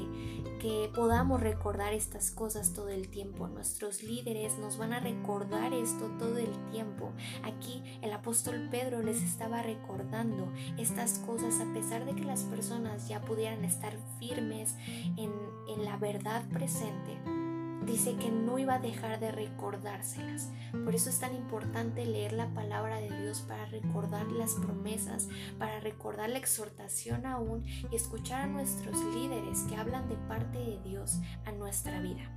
que 0.61 0.91
podamos 0.95 1.41
recordar 1.41 1.93
estas 1.93 2.31
cosas 2.31 2.73
todo 2.73 2.89
el 2.89 3.09
tiempo. 3.09 3.49
Nuestros 3.49 4.03
líderes 4.03 4.59
nos 4.59 4.79
van 4.79 4.93
a 4.93 5.01
recordar 5.01 5.73
esto 5.73 6.11
todo 6.19 6.39
el 6.39 6.53
tiempo. 6.71 7.12
Aquí 7.43 7.83
el 8.03 8.12
apóstol 8.12 8.69
Pedro 8.71 9.03
les 9.03 9.23
estaba 9.23 9.62
recordando 9.62 10.53
estas 10.79 11.19
cosas 11.21 11.61
a 11.61 11.73
pesar 11.73 12.05
de 12.05 12.15
que 12.15 12.25
las 12.25 12.45
personas 12.45 13.09
ya 13.09 13.21
pudieran 13.23 13.65
estar 13.65 13.97
firmes 14.19 14.77
en, 15.17 15.33
en 15.69 15.85
la 15.85 15.97
verdad 15.97 16.45
presente 16.51 17.42
dice 17.87 18.17
que 18.17 18.31
no 18.31 18.59
iba 18.59 18.75
a 18.75 18.79
dejar 18.79 19.21
de 19.21 19.33
recordárselas. 19.33 20.51
Por 20.85 20.95
eso 20.95 21.11
es 21.11 21.19
tan 21.19 21.35
importante 21.35 22.05
leer 22.05 22.33
la 22.33 22.49
palabra 22.55 23.01
de 23.01 23.11
Dios 23.23 23.43
para 23.43 23.67
recordar 23.67 24.27
las 24.33 24.55
promesas, 24.55 25.29
para 25.59 25.81
recordar 25.81 26.31
la 26.31 26.39
exhortación 26.39 27.27
aún 27.27 27.65
y 27.65 27.97
escuchar 27.97 28.43
a 28.43 28.47
nuestros 28.47 28.97
líderes 29.15 29.61
que 29.69 29.77
hablan 29.77 30.09
de 30.09 30.17
parte 30.17 30.59
de 30.59 30.81
Dios 30.83 31.21
a 31.45 31.53
nuestra 31.53 32.01
vida. 32.01 32.31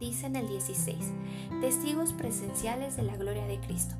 Dice 0.00 0.26
en 0.26 0.36
el 0.36 0.48
16, 0.48 1.12
testigos 1.60 2.12
presenciales 2.12 2.96
de 2.96 3.04
la 3.04 3.16
gloria 3.16 3.46
de 3.46 3.60
Cristo 3.60 3.94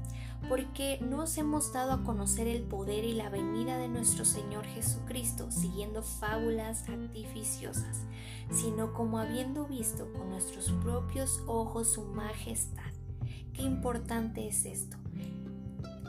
porque 0.49 0.99
nos 1.01 1.37
hemos 1.39 1.73
dado 1.73 1.93
a 1.93 2.03
conocer 2.03 2.47
el 2.47 2.63
poder 2.63 3.05
y 3.05 3.15
la 3.15 3.29
venida 3.29 3.79
de 3.79 3.89
nuestro 3.89 4.25
Señor 4.25 4.65
Jesucristo 4.67 5.51
siguiendo 5.51 6.03
fábulas 6.03 6.89
artificiosas, 6.89 8.03
sino 8.51 8.93
como 8.93 9.19
habiendo 9.19 9.67
visto 9.67 10.13
con 10.13 10.31
nuestros 10.31 10.71
propios 10.83 11.43
ojos 11.47 11.93
su 11.93 12.05
majestad. 12.05 12.93
Qué 13.53 13.63
importante 13.63 14.49
es 14.49 14.65
esto. 14.65 14.97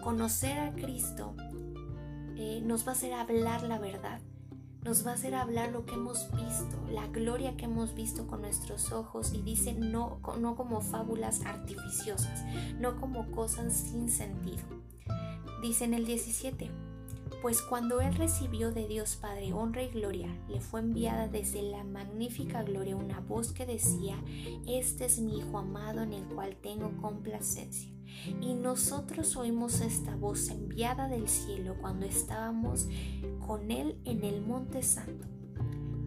Conocer 0.03 0.59
a 0.59 0.73
Cristo 0.73 1.35
eh, 2.35 2.61
nos 2.63 2.85
va 2.85 2.91
a 2.91 2.95
hacer 2.95 3.13
hablar 3.13 3.63
la 3.63 3.79
verdad, 3.79 4.21
nos 4.85 5.05
va 5.05 5.11
a 5.11 5.13
hacer 5.15 5.33
hablar 5.33 5.71
lo 5.71 5.83
que 5.87 5.95
hemos 5.95 6.29
visto, 6.31 6.77
la 6.91 7.07
gloria 7.07 7.57
que 7.57 7.65
hemos 7.65 7.95
visto 7.95 8.27
con 8.27 8.41
nuestros 8.41 8.91
ojos 8.91 9.33
y 9.33 9.41
dice 9.41 9.73
no, 9.73 10.19
no 10.39 10.55
como 10.55 10.79
fábulas 10.79 11.43
artificiosas, 11.43 12.43
no 12.79 12.95
como 13.01 13.31
cosas 13.31 13.73
sin 13.73 14.09
sentido. 14.09 14.63
Dice 15.63 15.85
en 15.85 15.95
el 15.95 16.05
17, 16.05 16.69
pues 17.41 17.63
cuando 17.63 17.99
él 17.99 18.13
recibió 18.13 18.71
de 18.71 18.87
Dios 18.87 19.15
Padre 19.15 19.53
honra 19.53 19.81
y 19.81 19.89
gloria, 19.89 20.29
le 20.47 20.61
fue 20.61 20.81
enviada 20.81 21.27
desde 21.27 21.63
la 21.63 21.83
magnífica 21.83 22.61
gloria 22.61 22.95
una 22.95 23.21
voz 23.21 23.53
que 23.53 23.65
decía, 23.65 24.15
este 24.67 25.05
es 25.05 25.17
mi 25.19 25.39
Hijo 25.39 25.57
amado 25.57 26.03
en 26.03 26.13
el 26.13 26.25
cual 26.25 26.55
tengo 26.61 26.95
complacencia. 27.01 27.94
Y 28.41 28.53
nosotros 28.53 29.35
oímos 29.35 29.81
esta 29.81 30.15
voz 30.15 30.49
enviada 30.49 31.07
del 31.07 31.27
cielo 31.27 31.75
cuando 31.79 32.05
estábamos 32.05 32.87
con 33.45 33.71
Él 33.71 33.97
en 34.05 34.23
el 34.23 34.41
Monte 34.41 34.83
Santo. 34.83 35.27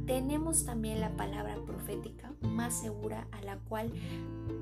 Tenemos 0.07 0.65
también 0.65 1.01
la 1.01 1.17
palabra 1.17 1.57
profética 1.67 2.33
más 2.41 2.81
segura 2.81 3.29
a 3.31 3.43
la 3.43 3.59
cual 3.59 3.93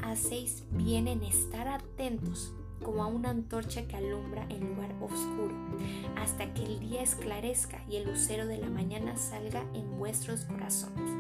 hacéis 0.03 0.65
bien 0.73 1.07
en 1.07 1.23
estar 1.23 1.69
atentos 1.69 2.53
como 2.83 3.03
a 3.03 3.07
una 3.07 3.31
antorcha 3.31 3.87
que 3.87 3.97
alumbra 3.97 4.47
en 4.49 4.69
lugar 4.69 4.95
oscuro, 5.01 5.55
hasta 6.17 6.53
que 6.55 6.65
el 6.65 6.81
día 6.81 7.03
esclarezca 7.03 7.83
y 7.89 7.97
el 7.97 8.09
lucero 8.09 8.47
de 8.47 8.59
la 8.59 8.69
mañana 8.69 9.17
salga 9.17 9.65
en 9.75 9.99
vuestros 9.99 10.45
corazones. 10.45 11.11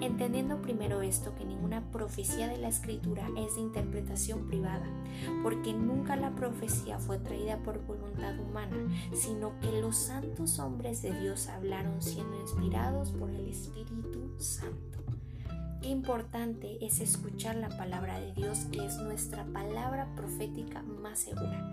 Entendiendo 0.00 0.60
primero 0.62 1.02
esto, 1.02 1.34
que 1.34 1.44
ninguna 1.44 1.90
profecía 1.90 2.48
de 2.48 2.58
la 2.58 2.68
escritura 2.68 3.28
es 3.36 3.54
de 3.54 3.62
interpretación 3.62 4.46
privada, 4.46 4.86
porque 5.42 5.72
nunca 5.72 6.16
la 6.16 6.34
profecía 6.34 6.98
fue 6.98 7.18
traída 7.18 7.58
por 7.58 7.84
voluntad 7.84 8.38
humana, 8.38 8.76
sino 9.12 9.58
que 9.60 9.80
los 9.80 9.96
santos 9.96 10.58
hombres 10.58 11.02
de 11.02 11.18
Dios 11.20 11.48
hablaron 11.48 12.02
siendo 12.02 12.40
inspirados 12.40 13.10
por 13.12 13.30
el 13.30 13.48
Espíritu 13.48 14.34
Santo. 14.38 15.05
Qué 15.86 15.92
importante 15.92 16.84
es 16.84 16.98
escuchar 16.98 17.54
la 17.54 17.68
palabra 17.68 18.18
de 18.18 18.32
Dios, 18.32 18.66
que 18.72 18.84
es 18.84 18.96
nuestra 18.98 19.44
palabra 19.44 20.12
profética 20.16 20.82
más 20.82 21.20
segura. 21.20 21.72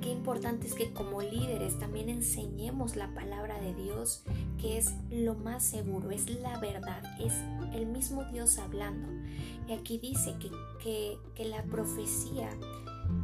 Qué 0.00 0.08
importante 0.08 0.66
es 0.66 0.72
que 0.72 0.94
como 0.94 1.20
líderes 1.20 1.78
también 1.78 2.08
enseñemos 2.08 2.96
la 2.96 3.12
palabra 3.12 3.60
de 3.60 3.74
Dios, 3.74 4.22
que 4.58 4.78
es 4.78 4.94
lo 5.10 5.34
más 5.34 5.62
seguro, 5.62 6.10
es 6.10 6.30
la 6.40 6.58
verdad, 6.58 7.02
es 7.20 7.34
el 7.74 7.84
mismo 7.84 8.24
Dios 8.32 8.56
hablando. 8.56 9.08
Y 9.68 9.74
aquí 9.74 9.98
dice 9.98 10.34
que, 10.38 11.18
que, 11.34 11.44
la 11.44 11.64
profecía 11.64 12.48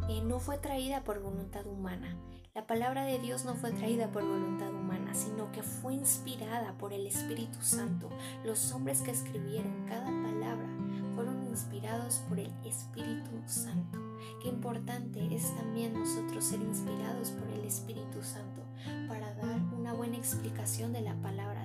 eh, 0.08 0.22
no 0.22 0.38
fue 0.38 0.58
traída 0.58 1.04
por 1.04 1.20
voluntad 1.20 1.66
humana. 1.66 2.16
La 2.54 2.66
palabra 2.66 3.04
de 3.04 3.18
Dios 3.18 3.46
no 3.46 3.54
fue 3.54 3.70
traída 3.70 4.08
por 4.12 4.24
voluntad 4.24 4.68
humana, 4.68 5.14
sino 5.14 5.50
que 5.52 5.62
fue 5.62 5.94
inspirada 5.94 6.76
por 6.76 6.92
el 6.92 7.06
Espíritu 7.06 7.62
Santo. 7.62 8.10
Los 8.44 8.72
hombres 8.72 9.00
que 9.00 9.10
escribieron 9.10 9.86
cada 9.88 10.04
palabra 10.04 10.68
fueron 11.14 11.42
inspirados 11.44 12.22
por 12.28 12.38
el 12.38 12.52
Espíritu 12.64 13.30
Santo. 13.46 13.98
Qué 14.42 14.48
importante 14.48 15.34
es 15.34 15.54
también 15.56 15.94
nosotros 15.94 16.44
ser 16.44 16.60
inspirados 16.60 17.30
por 17.30 17.48
el 17.48 17.64
Espíritu 17.64 18.22
Santo 18.22 18.62
para 19.08 19.34
dar 19.34 19.58
una 19.74 19.94
buena 19.94 20.16
explicación 20.16 20.92
de 20.92 21.00
la 21.00 21.14
palabra 21.16 21.62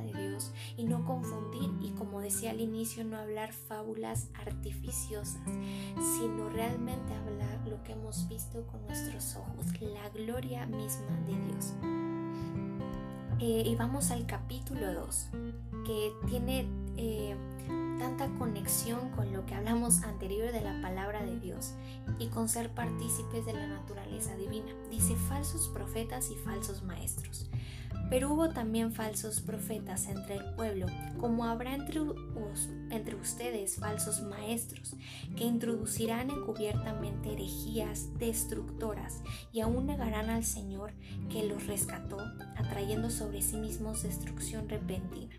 y 0.77 0.85
no 0.85 1.05
confundir 1.05 1.69
y 1.81 1.91
como 1.91 2.21
decía 2.21 2.51
al 2.51 2.61
inicio 2.61 3.03
no 3.03 3.17
hablar 3.17 3.53
fábulas 3.53 4.29
artificiosas, 4.33 5.41
sino 6.17 6.49
realmente 6.49 7.13
hablar 7.13 7.67
lo 7.67 7.83
que 7.83 7.93
hemos 7.93 8.27
visto 8.27 8.65
con 8.67 8.85
nuestros 8.85 9.35
ojos, 9.35 9.65
la 9.81 10.09
gloria 10.09 10.65
misma 10.65 11.15
de 11.25 11.39
Dios. 11.51 11.73
Eh, 13.39 13.63
y 13.67 13.75
vamos 13.75 14.09
al 14.09 14.25
capítulo 14.25 14.93
2, 14.93 15.29
que 15.85 16.11
tiene 16.27 16.67
eh, 16.97 17.35
tanta 17.99 18.27
conexión 18.37 19.11
con 19.11 19.31
lo 19.31 19.45
que 19.45 19.53
hablamos 19.53 20.03
anterior 20.03 20.51
de 20.51 20.61
la 20.61 20.81
palabra 20.81 21.23
de 21.23 21.39
Dios 21.39 21.73
y 22.19 22.27
con 22.27 22.49
ser 22.49 22.71
partícipes 22.71 23.45
de 23.45 23.53
la 23.53 23.67
naturaleza 23.67 24.35
divina. 24.35 24.71
Dice 24.89 25.15
falsos 25.15 25.67
profetas 25.69 26.31
y 26.31 26.35
falsos 26.35 26.83
maestros. 26.83 27.49
Pero 28.09 28.31
hubo 28.31 28.49
también 28.49 28.93
falsos 28.93 29.41
profetas 29.41 30.07
entre 30.07 30.35
el 30.35 30.53
pueblo, 30.55 30.85
como 31.19 31.45
habrá 31.45 31.75
entre, 31.75 31.99
entre, 32.89 33.15
ustedes 33.15 33.75
falsos 33.75 34.21
maestros, 34.21 34.95
que 35.35 35.43
introducirán 35.43 36.29
encubiertamente 36.29 37.33
herejías 37.33 38.17
destructoras 38.17 39.21
y 39.51 39.59
aún 39.59 39.87
negarán 39.87 40.29
al 40.29 40.45
Señor 40.45 40.93
que 41.29 41.43
los 41.43 41.67
rescató, 41.67 42.19
atrayendo 42.55 43.09
sobre 43.09 43.41
sí 43.41 43.57
mismos 43.57 44.03
destrucción 44.03 44.69
repentina. 44.69 45.35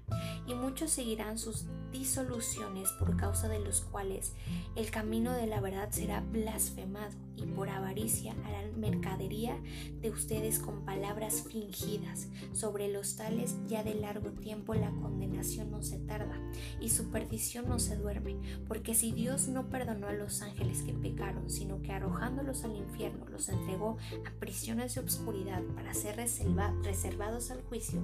Y 0.46 0.54
muchos 0.54 0.90
seguirán 0.90 1.38
sus 1.38 1.66
disoluciones 1.90 2.90
por 2.92 3.16
causa 3.16 3.48
de 3.48 3.60
los 3.60 3.82
cuales 3.82 4.34
el 4.76 4.90
camino 4.90 5.32
de 5.32 5.46
la 5.46 5.60
verdad 5.60 5.90
será 5.90 6.20
blasfemado 6.20 7.16
y 7.36 7.46
por 7.46 7.68
avaricia 7.68 8.34
harán 8.44 8.80
mercadería 8.80 9.56
de 10.00 10.10
ustedes 10.10 10.58
con 10.58 10.84
palabras 10.84 11.44
fingidas. 11.48 12.28
Sobre 12.52 12.88
los 12.88 13.16
tales 13.16 13.56
ya 13.66 13.84
de 13.84 13.94
largo 13.94 14.30
tiempo 14.30 14.74
la 14.74 14.90
condenación 14.90 15.70
no 15.70 15.82
se 15.82 15.98
tarda 15.98 16.38
y 16.80 16.90
su 16.90 17.10
perdición 17.10 17.68
no 17.68 17.78
se 17.78 17.96
duerme, 17.96 18.36
porque 18.66 18.94
si 18.94 19.12
Dios 19.12 19.48
no 19.48 19.68
perdonó 19.68 20.08
a 20.08 20.12
los 20.12 20.42
ángeles 20.42 20.82
que 20.82 20.92
pecaron, 20.92 21.48
sino 21.50 21.80
que 21.82 21.92
arrojándolos 21.92 22.64
al 22.64 22.76
infierno 22.76 23.26
los 23.28 23.48
entregó 23.48 23.96
a 24.26 24.40
prisiones 24.40 24.94
de 24.94 25.00
obscuridad 25.00 25.62
para 25.74 25.94
ser 25.94 26.16
reservados 26.16 27.50
al 27.50 27.62
juicio, 27.62 28.00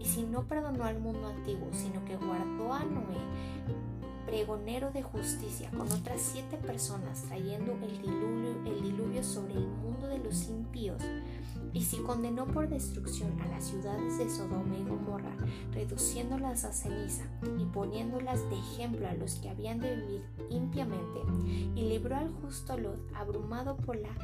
y 0.00 0.04
si 0.04 0.22
no 0.22 0.46
perdonó 0.46 0.84
al 0.84 1.00
mundo 1.00 1.28
antiguo, 1.28 1.68
sino 1.72 2.04
que 2.04 2.16
guardó 2.16 2.72
a 2.72 2.84
Noé, 2.84 3.17
pregonero 4.26 4.90
de 4.90 5.02
justicia, 5.02 5.70
con 5.70 5.90
otras 5.90 6.20
siete 6.20 6.58
personas 6.58 7.22
trayendo 7.22 7.72
el 7.82 8.82
diluvio, 8.82 9.24
sobre 9.24 9.54
el 9.54 9.66
mundo 9.66 10.06
de 10.06 10.18
los 10.18 10.48
impíos, 10.48 11.02
y 11.72 11.82
si 11.82 11.96
condenó 11.98 12.46
por 12.46 12.68
destrucción 12.68 13.40
a 13.40 13.48
las 13.48 13.64
ciudades 13.64 14.18
de 14.18 14.28
Sodoma 14.28 14.76
y 14.76 14.84
Gomorra, 14.84 15.34
reduciéndolas 15.72 16.64
a 16.64 16.72
ceniza 16.72 17.24
y 17.58 17.64
poniéndolas 17.64 18.48
de 18.50 18.58
ejemplo 18.58 19.08
a 19.08 19.14
los 19.14 19.36
que 19.36 19.48
habían 19.48 19.80
de 19.80 19.96
vivir 19.96 20.22
impiamente, 20.50 21.20
y 21.74 21.88
libró 21.88 22.16
al 22.16 22.30
justo 22.42 22.76
Lot 22.76 23.00
abrumado 23.14 23.76
por 23.76 23.96
la 23.96 24.14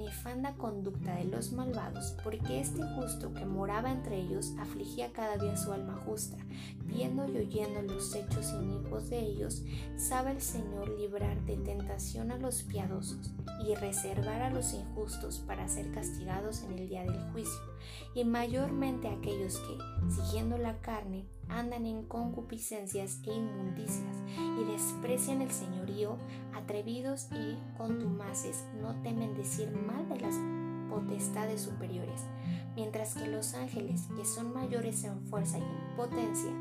nefanda 0.00 0.54
conducta 0.54 1.14
de 1.16 1.24
los 1.24 1.52
malvados, 1.52 2.16
porque 2.24 2.60
este 2.60 2.82
justo 2.96 3.32
que 3.34 3.44
moraba 3.44 3.90
entre 3.90 4.18
ellos 4.18 4.52
afligía 4.58 5.12
cada 5.12 5.36
día 5.36 5.56
su 5.56 5.72
alma 5.72 6.00
justa, 6.04 6.36
viendo 6.84 7.26
y 7.28 7.36
oyendo 7.36 7.82
los 7.82 8.14
hechos 8.14 8.52
inicuos 8.54 9.10
de 9.10 9.20
ellos, 9.20 9.62
sabe 9.96 10.32
el 10.32 10.40
Señor 10.40 10.88
librar 10.98 11.40
de 11.44 11.56
tentación 11.58 12.30
a 12.30 12.38
los 12.38 12.62
piadosos 12.62 13.32
y 13.66 13.74
reservar 13.74 14.42
a 14.42 14.50
los 14.50 14.72
injustos 14.72 15.38
para 15.46 15.68
ser 15.68 15.90
castigados 15.92 16.62
en 16.62 16.78
el 16.78 16.88
día 16.88 17.02
del 17.02 17.20
juicio, 17.32 17.60
y 18.14 18.24
mayormente 18.24 19.08
aquellos 19.08 19.58
que, 19.58 19.78
siguiendo 20.10 20.58
la 20.58 20.80
carne, 20.80 21.26
andan 21.50 21.86
en 21.86 22.04
concupiscencias 22.04 23.20
e 23.26 23.32
inmundicias 23.32 24.16
y 24.58 24.64
desprecian 24.64 25.42
el 25.42 25.50
señorío, 25.50 26.16
atrevidos 26.54 27.28
y 27.32 27.56
contumaces, 27.76 28.64
no 28.80 28.94
temen 29.02 29.34
decir 29.34 29.70
mal 29.70 30.08
de 30.08 30.20
las 30.20 30.34
potestades 30.88 31.62
superiores, 31.62 32.22
mientras 32.74 33.14
que 33.14 33.28
los 33.28 33.54
ángeles, 33.54 34.08
que 34.16 34.24
son 34.24 34.52
mayores 34.52 35.04
en 35.04 35.20
fuerza 35.26 35.58
y 35.58 35.62
en 35.62 35.96
potencia, 35.96 36.52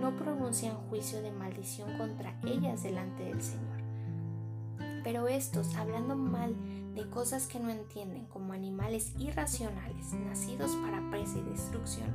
no 0.00 0.16
pronuncian 0.16 0.76
juicio 0.88 1.20
de 1.22 1.32
maldición 1.32 1.96
contra 1.98 2.38
ellas 2.44 2.82
delante 2.82 3.24
del 3.24 3.42
Señor. 3.42 3.74
Pero 5.02 5.28
estos, 5.28 5.74
hablando 5.76 6.16
mal 6.16 6.54
de 6.94 7.08
cosas 7.10 7.46
que 7.46 7.58
no 7.58 7.70
entienden 7.70 8.26
como 8.26 8.52
animales 8.52 9.12
irracionales 9.18 10.12
nacidos 10.12 10.70
para 10.76 11.10
presa 11.10 11.38
y 11.38 11.50
destrucción, 11.50 12.08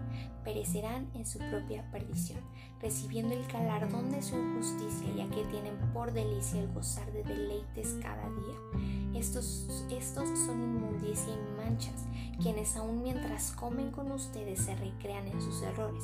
perecerán 0.44 1.10
en 1.14 1.26
su 1.26 1.40
propia 1.40 1.90
perdición, 1.92 2.40
recibiendo 2.82 3.34
el 3.34 3.46
galardón 3.48 4.12
de 4.12 4.22
su 4.22 4.38
injusticia, 4.38 5.14
ya 5.16 5.30
que 5.30 5.44
tienen 5.46 5.78
por 5.94 6.14
delicia 6.14 6.62
el 6.62 6.74
gozar 6.74 7.12
de 7.12 7.24
deleites 7.24 7.98
cada 8.02 8.30
día. 8.30 9.09
Estos, 9.14 9.86
estos 9.90 10.28
son 10.46 10.62
inmundicia 10.62 11.34
y 11.34 11.58
manchas, 11.58 12.06
quienes 12.42 12.76
aun 12.76 13.02
mientras 13.02 13.52
comen 13.52 13.92
con 13.92 14.12
ustedes 14.12 14.62
se 14.62 14.76
recrean 14.76 15.28
en 15.28 15.42
sus 15.42 15.62
errores. 15.64 16.04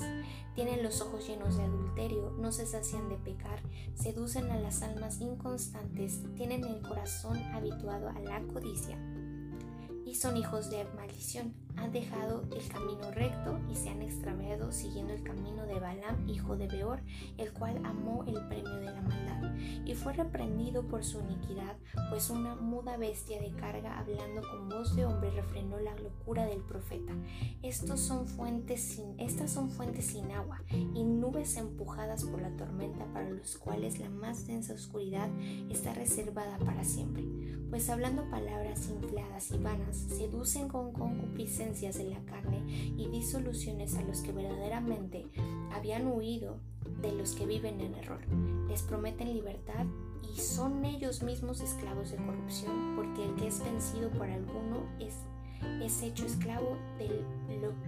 Tienen 0.55 0.83
los 0.83 1.01
ojos 1.01 1.27
llenos 1.27 1.57
de 1.57 1.63
adulterio, 1.63 2.31
no 2.39 2.51
se 2.51 2.65
sacian 2.65 3.07
de 3.09 3.17
pecar, 3.17 3.61
seducen 3.93 4.49
a 4.51 4.59
las 4.59 4.81
almas 4.81 5.21
inconstantes, 5.21 6.21
tienen 6.35 6.63
el 6.63 6.81
corazón 6.81 7.37
habituado 7.53 8.09
a 8.09 8.19
la 8.19 8.41
codicia 8.41 8.97
y 10.05 10.15
son 10.15 10.37
hijos 10.37 10.69
de 10.69 10.85
maldición. 10.95 11.64
Han 11.77 11.91
dejado 11.91 12.43
el 12.55 12.67
camino 12.67 13.11
recto 13.11 13.59
y 13.71 13.75
se 13.75 13.89
han 13.89 14.01
extraviado 14.01 14.71
siguiendo 14.71 15.13
el 15.13 15.23
camino 15.23 15.65
de 15.65 15.79
Balaam, 15.79 16.27
hijo 16.29 16.55
de 16.57 16.67
Beor, 16.67 16.99
el 17.37 17.51
cual 17.53 17.79
amó 17.83 18.23
el 18.25 18.41
premio 18.47 18.75
de 18.75 18.85
la 18.85 19.01
maldad 19.01 19.55
y 19.85 19.93
fue 19.93 20.13
reprendido 20.13 20.83
por 20.83 21.03
su 21.03 21.19
iniquidad, 21.19 21.75
pues 22.09 22.29
una 22.29 22.55
muda 22.55 22.97
bestia 22.97 23.39
de 23.39 23.51
carga 23.51 23.99
hablando 23.99 24.41
con 24.41 24.69
voz 24.69 24.95
de 24.95 25.05
hombre 25.05 25.31
refrenó 25.31 25.79
la 25.79 25.95
locura 25.95 26.45
del 26.45 26.61
profeta. 26.61 27.13
Estos 27.61 27.99
son 27.99 28.27
fuentes 28.27 29.01
estas 29.17 29.51
son 29.51 29.69
fuentes 29.69 30.05
sin 30.05 30.31
agua 30.31 30.61
y 30.71 31.03
nubes 31.03 31.57
empujadas 31.57 32.23
por 32.25 32.41
la 32.41 32.55
tormenta 32.55 33.05
para 33.13 33.29
los 33.29 33.57
cuales 33.57 33.99
la 33.99 34.09
más 34.09 34.47
densa 34.47 34.73
oscuridad 34.73 35.29
está 35.69 35.93
reservada 35.93 36.57
para 36.59 36.83
siempre, 36.83 37.23
pues 37.69 37.89
hablando 37.89 38.29
palabras 38.29 38.89
infladas 38.89 39.51
y 39.51 39.57
vanas, 39.57 39.97
seducen 39.97 40.67
con 40.67 40.93
de 41.65 42.03
la 42.03 42.23
carne 42.25 42.61
y 42.95 43.09
disoluciones 43.09 43.95
a 43.95 44.03
los 44.03 44.21
que 44.21 44.31
verdaderamente 44.31 45.25
habían 45.73 46.05
huido 46.05 46.59
de 47.01 47.11
los 47.11 47.33
que 47.33 47.47
viven 47.47 47.81
en 47.81 47.95
error. 47.95 48.19
Les 48.69 48.83
prometen 48.83 49.33
libertad 49.33 49.87
y 50.21 50.39
son 50.39 50.85
ellos 50.85 51.23
mismos 51.23 51.61
esclavos 51.61 52.11
de 52.11 52.17
corrupción, 52.17 52.95
porque 52.95 53.25
el 53.25 53.35
que 53.35 53.47
es 53.47 53.63
vencido 53.63 54.11
por 54.11 54.29
alguno 54.29 54.85
es, 54.99 55.15
es 55.81 56.03
hecho 56.03 56.27
esclavo 56.27 56.77
del, 56.99 57.25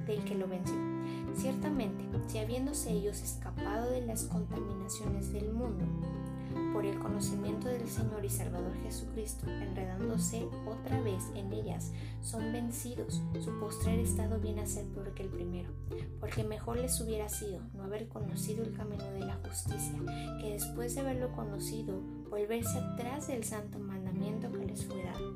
del 0.08 0.24
que 0.24 0.34
lo 0.34 0.48
venció. 0.48 0.97
Ciertamente, 1.38 2.04
si 2.28 2.40
habiéndose 2.40 2.92
ellos 2.92 3.22
escapado 3.22 3.92
de 3.92 4.02
las 4.02 4.24
contaminaciones 4.24 5.32
del 5.32 5.54
mundo, 5.54 5.86
por 6.74 6.86
el 6.86 6.98
conocimiento 7.00 7.68
del 7.68 7.88
Señor 7.88 8.26
y 8.26 8.30
Salvador 8.30 8.74
Jesucristo, 8.84 9.48
enredándose 9.48 10.48
otra 10.68 11.00
vez 11.02 11.24
en 11.36 11.54
ellas, 11.54 11.92
son 12.22 12.52
vencidos. 12.52 13.22
Su 13.40 13.60
postrer 13.60 14.00
estado 14.00 14.40
viene 14.40 14.62
a 14.62 14.68
ser 14.68 14.86
peor 14.88 15.14
que 15.14 15.24
el 15.24 15.30
primero, 15.30 15.72
porque 16.20 16.44
mejor 16.44 16.78
les 16.78 17.00
hubiera 17.02 17.30
sido 17.30 17.62
no 17.74 17.84
haber 17.84 18.08
conocido 18.08 18.64
el 18.64 18.74
camino 18.74 19.06
de 19.12 19.22
la 19.22 19.36
justicia, 19.36 20.00
que 20.40 20.52
después 20.52 20.96
de 20.96 21.02
haberlo 21.02 21.32
conocido, 21.32 22.00
volverse 22.30 22.78
atrás 22.78 23.28
del 23.28 23.44
santo 23.44 23.80
mandamiento 23.80 24.52
que 24.52 24.66
les 24.66 24.86
fue 24.86 25.04
dado. 25.04 25.36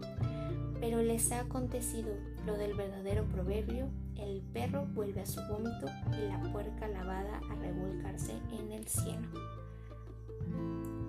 Pero 0.80 1.02
les 1.02 1.32
ha 1.32 1.42
acontecido 1.42 2.10
lo 2.46 2.58
del 2.58 2.74
verdadero 2.74 3.26
proverbio, 3.26 3.90
el 4.16 4.42
perro 4.54 4.86
vuelve 4.94 5.22
a 5.22 5.26
su 5.26 5.42
vómito 5.48 5.88
y 6.12 6.28
la 6.28 6.42
puerca 6.52 6.88
lavada 6.88 7.40
a 7.50 7.56
revolcarse 7.56 8.34
en 8.52 8.72
el 8.72 8.88
cielo. 8.88 9.28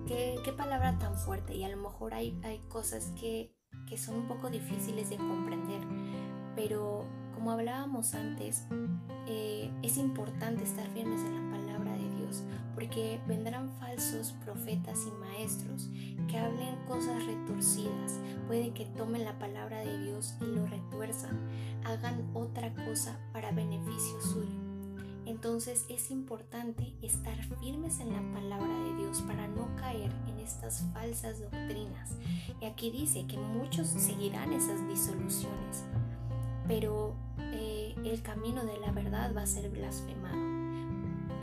Qué, 0.07 0.53
palabra 0.55 0.97
tan 0.99 1.17
fuerte 1.17 1.55
y 1.55 1.63
a 1.63 1.69
lo 1.69 1.77
mejor 1.77 2.13
hay, 2.13 2.37
hay 2.43 2.59
cosas 2.69 3.11
que, 3.19 3.51
son 3.97 4.15
un 4.15 4.27
poco 4.27 4.49
difíciles 4.49 5.09
de 5.11 5.17
comprender, 5.17 5.81
pero 6.55 7.05
como 7.35 7.51
hablábamos 7.51 8.15
antes, 8.15 8.65
eh, 9.27 9.71
es 9.83 9.97
importante 9.97 10.63
estar 10.63 10.87
firmes 10.93 11.21
en 11.21 11.35
la 11.35 11.57
palabra 11.57 11.91
de 11.93 12.09
Dios, 12.15 12.43
porque 12.73 13.19
vendrán 13.27 13.69
falsos 13.79 14.33
profetas 14.43 14.99
y 15.07 15.11
maestros 15.19 15.89
que 16.27 16.37
hablen 16.37 16.75
cosas 16.87 17.23
puede 18.47 18.71
que 18.71 18.85
tomen 18.85 19.25
la 19.25 19.37
palabra 19.39 19.79
de 19.79 19.97
Dios 20.03 20.35
y 20.41 20.45
lo 20.45 20.65
retuerzan, 20.65 21.39
hagan 21.85 22.29
otra 22.33 22.73
cosa 22.73 23.19
para 23.31 23.51
beneficio 23.51 24.21
suyo. 24.21 24.63
Entonces 25.25 25.85
es 25.89 26.11
importante 26.11 26.93
estar 27.01 27.35
firmes 27.59 27.99
en 27.99 28.11
la 28.11 28.21
palabra 28.33 28.73
de 28.83 28.95
Dios 28.97 29.21
para 29.21 29.47
no 29.47 29.73
caer 29.77 30.11
en 30.27 30.39
estas 30.39 30.85
falsas 30.93 31.39
doctrinas. 31.39 32.17
Y 32.61 32.65
aquí 32.65 32.91
dice 32.91 33.25
que 33.25 33.37
muchos 33.37 33.87
seguirán 33.87 34.51
esas 34.51 34.85
disoluciones, 34.87 35.85
pero 36.67 37.15
eh, 37.39 37.95
el 38.03 38.21
camino 38.21 38.65
de 38.65 38.77
la 38.79 38.91
verdad 38.91 39.33
va 39.35 39.43
a 39.43 39.47
ser 39.47 39.69
blasfemado. 39.69 40.52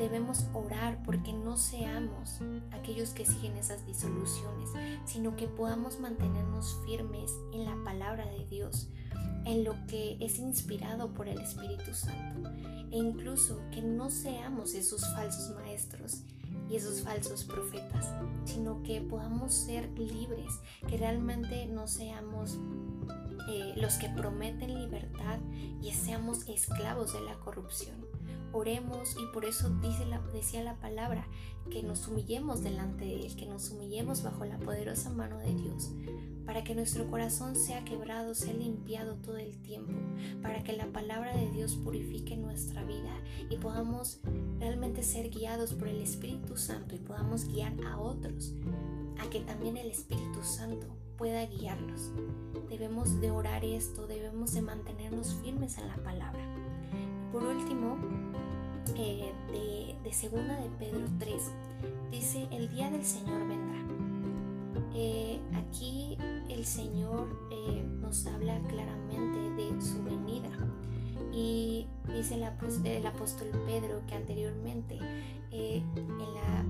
Debemos 0.00 0.46
orar 0.54 1.02
porque 1.04 1.30
no 1.34 1.58
seamos 1.58 2.40
aquellos 2.72 3.10
que 3.10 3.26
siguen 3.26 3.58
esas 3.58 3.84
disoluciones, 3.84 4.70
sino 5.04 5.36
que 5.36 5.46
podamos 5.46 6.00
mantenernos 6.00 6.78
firmes 6.86 7.30
en 7.52 7.66
la 7.66 7.76
palabra 7.84 8.24
de 8.24 8.46
Dios, 8.46 8.88
en 9.44 9.62
lo 9.62 9.74
que 9.88 10.16
es 10.18 10.38
inspirado 10.38 11.12
por 11.12 11.28
el 11.28 11.38
Espíritu 11.38 11.92
Santo 11.92 12.50
e 12.90 12.96
incluso 12.96 13.60
que 13.70 13.82
no 13.82 14.08
seamos 14.08 14.72
esos 14.72 15.02
falsos 15.14 15.54
maestros 15.54 16.22
y 16.70 16.76
esos 16.76 17.02
falsos 17.02 17.44
profetas, 17.44 18.08
sino 18.46 18.82
que 18.82 19.02
podamos 19.02 19.52
ser 19.52 19.90
libres, 19.98 20.50
que 20.88 20.96
realmente 20.96 21.66
no 21.66 21.86
seamos 21.86 22.58
eh, 23.50 23.74
los 23.76 23.94
que 23.96 24.08
prometen 24.08 24.80
libertad 24.80 25.40
y 25.82 25.92
seamos 25.92 26.48
esclavos 26.48 27.12
de 27.12 27.20
la 27.20 27.34
corrupción. 27.34 28.00
Oremos 28.52 29.16
y 29.16 29.32
por 29.32 29.44
eso 29.44 29.70
dice 29.80 30.06
la, 30.06 30.20
decía 30.32 30.62
la 30.62 30.76
palabra, 30.76 31.26
que 31.70 31.82
nos 31.82 32.08
humillemos 32.08 32.62
delante 32.62 33.04
de 33.04 33.26
Él, 33.26 33.36
que 33.36 33.46
nos 33.46 33.70
humillemos 33.70 34.22
bajo 34.22 34.44
la 34.44 34.58
poderosa 34.58 35.10
mano 35.10 35.38
de 35.38 35.54
Dios, 35.54 35.90
para 36.44 36.64
que 36.64 36.74
nuestro 36.74 37.08
corazón 37.08 37.54
sea 37.54 37.84
quebrado, 37.84 38.34
sea 38.34 38.52
limpiado 38.52 39.14
todo 39.16 39.36
el 39.36 39.56
tiempo, 39.62 39.92
para 40.42 40.64
que 40.64 40.72
la 40.72 40.86
palabra 40.86 41.36
de 41.36 41.50
Dios 41.50 41.76
purifique 41.76 42.36
nuestra 42.36 42.82
vida 42.84 43.14
y 43.48 43.56
podamos 43.56 44.20
realmente 44.58 45.02
ser 45.02 45.30
guiados 45.30 45.74
por 45.74 45.88
el 45.88 46.00
Espíritu 46.00 46.56
Santo 46.56 46.94
y 46.94 46.98
podamos 46.98 47.46
guiar 47.46 47.72
a 47.86 48.00
otros, 48.00 48.52
a 49.18 49.30
que 49.30 49.40
también 49.40 49.76
el 49.76 49.90
Espíritu 49.90 50.42
Santo 50.42 50.88
pueda 51.16 51.44
guiarnos. 51.44 52.10
Debemos 52.68 53.20
de 53.20 53.30
orar 53.30 53.64
esto, 53.64 54.06
debemos 54.06 54.54
de 54.54 54.62
mantenernos 54.62 55.34
firmes 55.42 55.76
en 55.78 55.88
la 55.88 55.96
palabra. 55.96 56.40
por 57.30 57.44
último, 57.44 57.96
eh, 58.96 59.32
de, 59.52 59.96
de, 60.02 60.12
segunda 60.12 60.56
de 60.56 60.68
Pedro 60.78 61.06
3, 61.18 61.42
dice, 62.10 62.48
el 62.50 62.68
día 62.70 62.90
del 62.90 63.04
Señor 63.04 63.46
vendrá. 63.46 63.80
Eh, 64.94 65.40
aquí 65.54 66.16
el 66.48 66.64
Señor 66.64 67.28
eh, 67.50 67.82
nos 68.00 68.26
habla 68.26 68.60
claramente 68.68 69.38
de 69.62 69.80
su 69.80 70.02
venida. 70.02 70.50
Y 71.32 71.86
dice 72.12 72.34
el, 72.34 72.44
apóstol 73.06 73.48
Pedro 73.66 74.02
que 74.08 74.14
anteriormente 74.14 74.98
en 75.52 76.34
la 76.34 76.64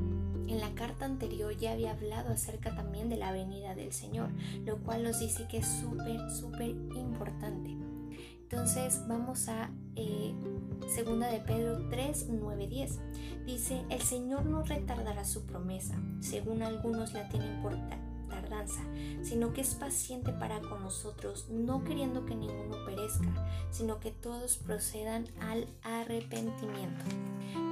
en 0.51 0.59
la 0.59 0.75
carta 0.75 1.05
anterior 1.05 1.57
ya 1.57 1.73
había 1.73 1.93
hablado 1.93 2.33
acerca 2.33 2.75
también 2.75 3.09
de 3.09 3.17
la 3.17 3.31
venida 3.31 3.77
del 3.77 3.93
Señor, 3.93 4.31
lo 4.65 4.79
cual 4.79 5.05
nos 5.05 5.21
dice 5.21 5.47
que 5.49 5.59
es 5.59 5.67
súper, 5.67 6.31
súper 6.31 6.71
importante. 6.71 7.77
Entonces 8.43 9.01
vamos 9.07 9.49
a 9.49 9.71
segunda 10.89 11.29
de 11.29 11.41
Pedro 11.41 11.89
3, 11.91 12.29
9, 12.31 12.67
10. 12.67 12.99
Dice, 13.47 13.85
el 13.91 14.01
Señor 14.01 14.47
no 14.47 14.63
retardará 14.63 15.25
su 15.25 15.45
promesa, 15.47 16.01
según 16.21 16.63
algunos 16.63 17.13
la 17.13 17.29
tienen 17.29 17.61
por 17.63 17.77
tardanza, 18.31 18.81
sino 19.23 19.53
que 19.53 19.61
es 19.61 19.75
paciente 19.75 20.33
para 20.33 20.61
con 20.61 20.83
nosotros, 20.83 21.49
no 21.51 21.85
queriendo 21.85 22.25
que 22.25 22.35
ninguno 22.35 22.85
perezca, 22.87 23.29
sino 23.71 24.01
que 24.01 24.11
todos 24.11 24.57
procedan 24.57 25.27
al 25.41 25.67
arrepentimiento. 25.83 27.05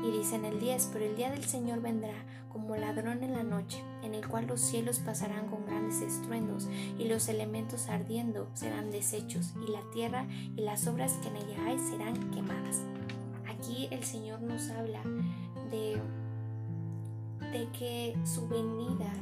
Y 0.05 0.11
dice 0.11 0.37
en 0.37 0.45
el 0.45 0.61
10, 0.61 0.91
pero 0.93 1.05
el 1.05 1.17
día 1.17 1.31
del 1.31 1.45
Señor 1.45 1.81
vendrá 1.81 2.15
como 2.51 2.77
ladrón 2.77 3.23
en 3.23 3.33
la 3.33 3.45
noche, 3.45 3.83
en 4.03 4.15
el 4.15 4.27
cual 4.27 4.47
los 4.47 4.61
cielos 4.61 4.99
pasarán 4.99 5.49
con 5.49 5.65
grandes 5.65 6.03
estruendos, 6.03 6.67
y 6.99 7.05
los 7.05 7.29
elementos 7.29 7.89
ardiendo 7.89 8.49
serán 8.55 8.91
deshechos, 8.91 9.55
y 9.67 9.71
la 9.71 9.83
tierra 9.93 10.27
y 10.57 10.63
las 10.63 10.87
obras 10.87 11.13
que 11.23 11.29
en 11.29 11.37
ella 11.37 11.67
hay 11.67 11.79
serán 11.79 12.31
quemadas. 12.31 12.83
Aquí 13.59 13.89
el 13.91 14.05
Señor 14.05 14.41
nos 14.41 14.71
habla 14.71 15.03
de, 15.71 16.01
que 17.73 18.17
su 18.25 18.49
venida 18.49 19.13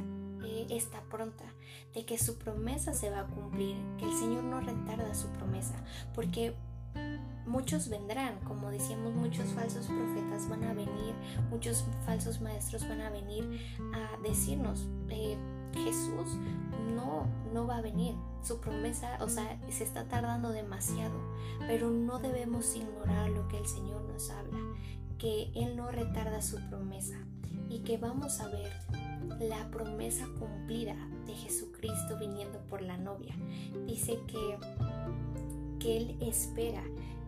eh, 0.43 0.67
está 0.69 1.01
pronta, 1.09 1.45
de 1.93 2.05
que 2.05 2.17
su 2.17 2.37
promesa 2.37 2.93
se 2.93 3.09
va 3.09 3.21
a 3.21 3.27
cumplir, 3.27 3.75
que 3.97 4.05
el 4.05 4.13
Señor 4.13 4.43
no 4.43 4.61
retarda 4.61 5.13
su 5.15 5.27
promesa, 5.29 5.75
porque 6.13 6.53
muchos 7.47 7.89
vendrán, 7.89 8.39
como 8.41 8.69
decíamos, 8.69 9.13
muchos 9.13 9.47
falsos 9.53 9.87
profetas 9.87 10.47
van 10.49 10.63
a 10.65 10.73
venir, 10.73 11.15
muchos 11.49 11.85
falsos 12.05 12.39
maestros 12.41 12.87
van 12.87 13.01
a 13.01 13.09
venir 13.09 13.59
a 13.93 14.21
decirnos, 14.21 14.87
eh, 15.09 15.37
Jesús 15.83 16.37
no, 16.95 17.27
no 17.53 17.67
va 17.67 17.77
a 17.77 17.81
venir, 17.81 18.15
su 18.41 18.59
promesa, 18.59 19.17
o 19.21 19.29
sea, 19.29 19.59
se 19.69 19.83
está 19.83 20.07
tardando 20.07 20.49
demasiado, 20.49 21.19
pero 21.67 21.89
no 21.89 22.19
debemos 22.19 22.75
ignorar 22.75 23.29
lo 23.29 23.47
que 23.47 23.57
el 23.57 23.67
Señor 23.67 24.01
nos 24.03 24.29
habla, 24.31 24.59
que 25.17 25.51
Él 25.55 25.75
no 25.75 25.89
retarda 25.91 26.41
su 26.41 26.57
promesa 26.69 27.17
y 27.69 27.79
que 27.79 27.97
vamos 27.97 28.39
a 28.39 28.47
ver 28.47 28.71
la 29.39 29.69
promesa 29.69 30.27
cumplida 30.39 30.95
de 31.25 31.33
Jesucristo 31.33 32.17
viniendo 32.19 32.59
por 32.67 32.81
la 32.81 32.97
novia. 32.97 33.35
Dice 33.85 34.19
que, 34.27 34.57
que 35.79 35.97
Él 35.97 36.17
espera 36.21 36.83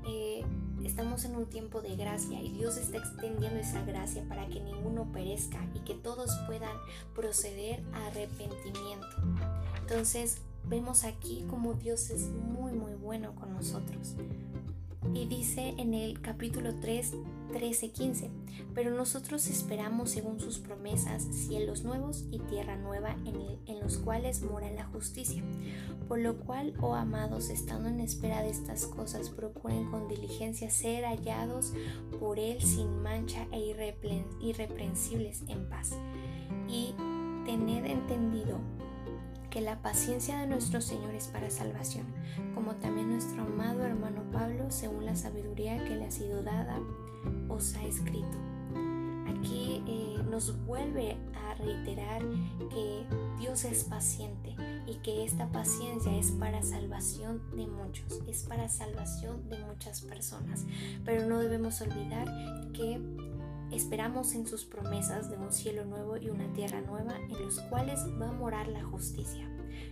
eh, 0.07 0.45
estamos 0.85 1.25
en 1.25 1.35
un 1.35 1.45
tiempo 1.45 1.81
de 1.81 1.95
gracia 1.95 2.41
y 2.41 2.49
Dios 2.51 2.77
está 2.77 2.97
extendiendo 2.97 3.59
esa 3.59 3.83
gracia 3.83 4.23
para 4.27 4.47
que 4.47 4.59
ninguno 4.59 5.11
perezca 5.11 5.59
y 5.75 5.79
que 5.79 5.95
todos 5.95 6.31
puedan 6.47 6.75
proceder 7.15 7.83
a 7.93 8.07
arrepentimiento. 8.07 9.07
Entonces 9.81 10.37
vemos 10.65 11.03
aquí 11.03 11.45
como 11.49 11.73
Dios 11.73 12.09
es 12.09 12.29
muy 12.29 12.71
muy 12.73 12.93
bueno 12.93 13.35
con 13.35 13.53
nosotros. 13.53 14.15
Y 15.13 15.25
dice 15.25 15.73
en 15.77 15.93
el 15.93 16.21
capítulo 16.21 16.75
3, 16.75 17.13
13, 17.51 17.91
15, 17.91 18.29
pero 18.73 18.91
nosotros 18.91 19.47
esperamos 19.47 20.11
según 20.11 20.39
sus 20.39 20.59
promesas 20.59 21.23
cielos 21.23 21.83
nuevos 21.83 22.25
y 22.31 22.39
tierra 22.39 22.75
nueva 22.77 23.15
en, 23.25 23.59
en 23.65 23.79
los 23.79 23.97
cuales 23.97 24.41
mora 24.41 24.69
la 24.71 24.85
justicia. 24.85 25.43
Por 26.07 26.19
lo 26.19 26.37
cual, 26.37 26.73
oh 26.81 26.95
amados, 26.95 27.49
estando 27.49 27.89
en 27.89 27.99
espera 27.99 28.41
de 28.41 28.49
estas 28.49 28.85
cosas, 28.85 29.29
procuren 29.29 29.89
con 29.91 30.07
diligencia 30.07 30.69
ser 30.69 31.03
hallados 31.03 31.73
por 32.19 32.39
Él 32.39 32.61
sin 32.61 33.01
mancha 33.01 33.47
e 33.51 33.59
irreprensibles 34.41 35.43
en 35.47 35.69
paz. 35.69 35.91
Y 36.67 36.93
tened 37.45 37.85
entendido 37.85 38.59
que 39.49 39.61
la 39.61 39.81
paciencia 39.81 40.39
de 40.39 40.47
nuestro 40.47 40.81
Señor 40.81 41.15
es 41.15 41.27
para 41.27 41.49
salvación, 41.49 42.05
como 42.53 42.75
también 42.75 43.09
nuestro 43.09 43.41
amado 43.41 43.83
hermano 43.83 44.23
Pablo, 44.31 44.69
según 44.69 45.05
la 45.05 45.15
sabiduría 45.15 45.83
que 45.85 45.95
le 45.95 46.05
ha 46.05 46.11
sido 46.11 46.43
dada, 46.43 46.79
os 47.49 47.75
ha 47.75 47.83
escrito. 47.85 48.37
Aquí 49.27 49.83
eh, 49.87 50.23
nos 50.29 50.57
vuelve 50.65 51.17
a 51.33 51.53
reiterar 51.55 52.21
que 52.69 53.05
Dios 53.39 53.63
es 53.65 53.83
paciente 53.83 54.55
y 54.87 54.95
que 54.95 55.23
esta 55.23 55.51
paciencia 55.51 56.15
es 56.17 56.31
para 56.31 56.61
salvación 56.63 57.41
de 57.55 57.67
muchos, 57.67 58.21
es 58.27 58.43
para 58.43 58.67
salvación 58.69 59.47
de 59.49 59.59
muchas 59.59 60.01
personas. 60.01 60.65
Pero 61.05 61.27
no 61.27 61.39
debemos 61.39 61.81
olvidar 61.81 62.27
que 62.73 62.99
Esperamos 63.71 64.33
en 64.33 64.47
sus 64.47 64.65
promesas 64.65 65.29
de 65.29 65.37
un 65.37 65.51
cielo 65.51 65.85
nuevo 65.85 66.17
y 66.17 66.29
una 66.29 66.51
tierra 66.53 66.81
nueva 66.81 67.15
en 67.17 67.45
los 67.45 67.59
cuales 67.61 67.99
va 68.19 68.29
a 68.29 68.31
morar 68.31 68.67
la 68.67 68.83
justicia. 68.83 69.47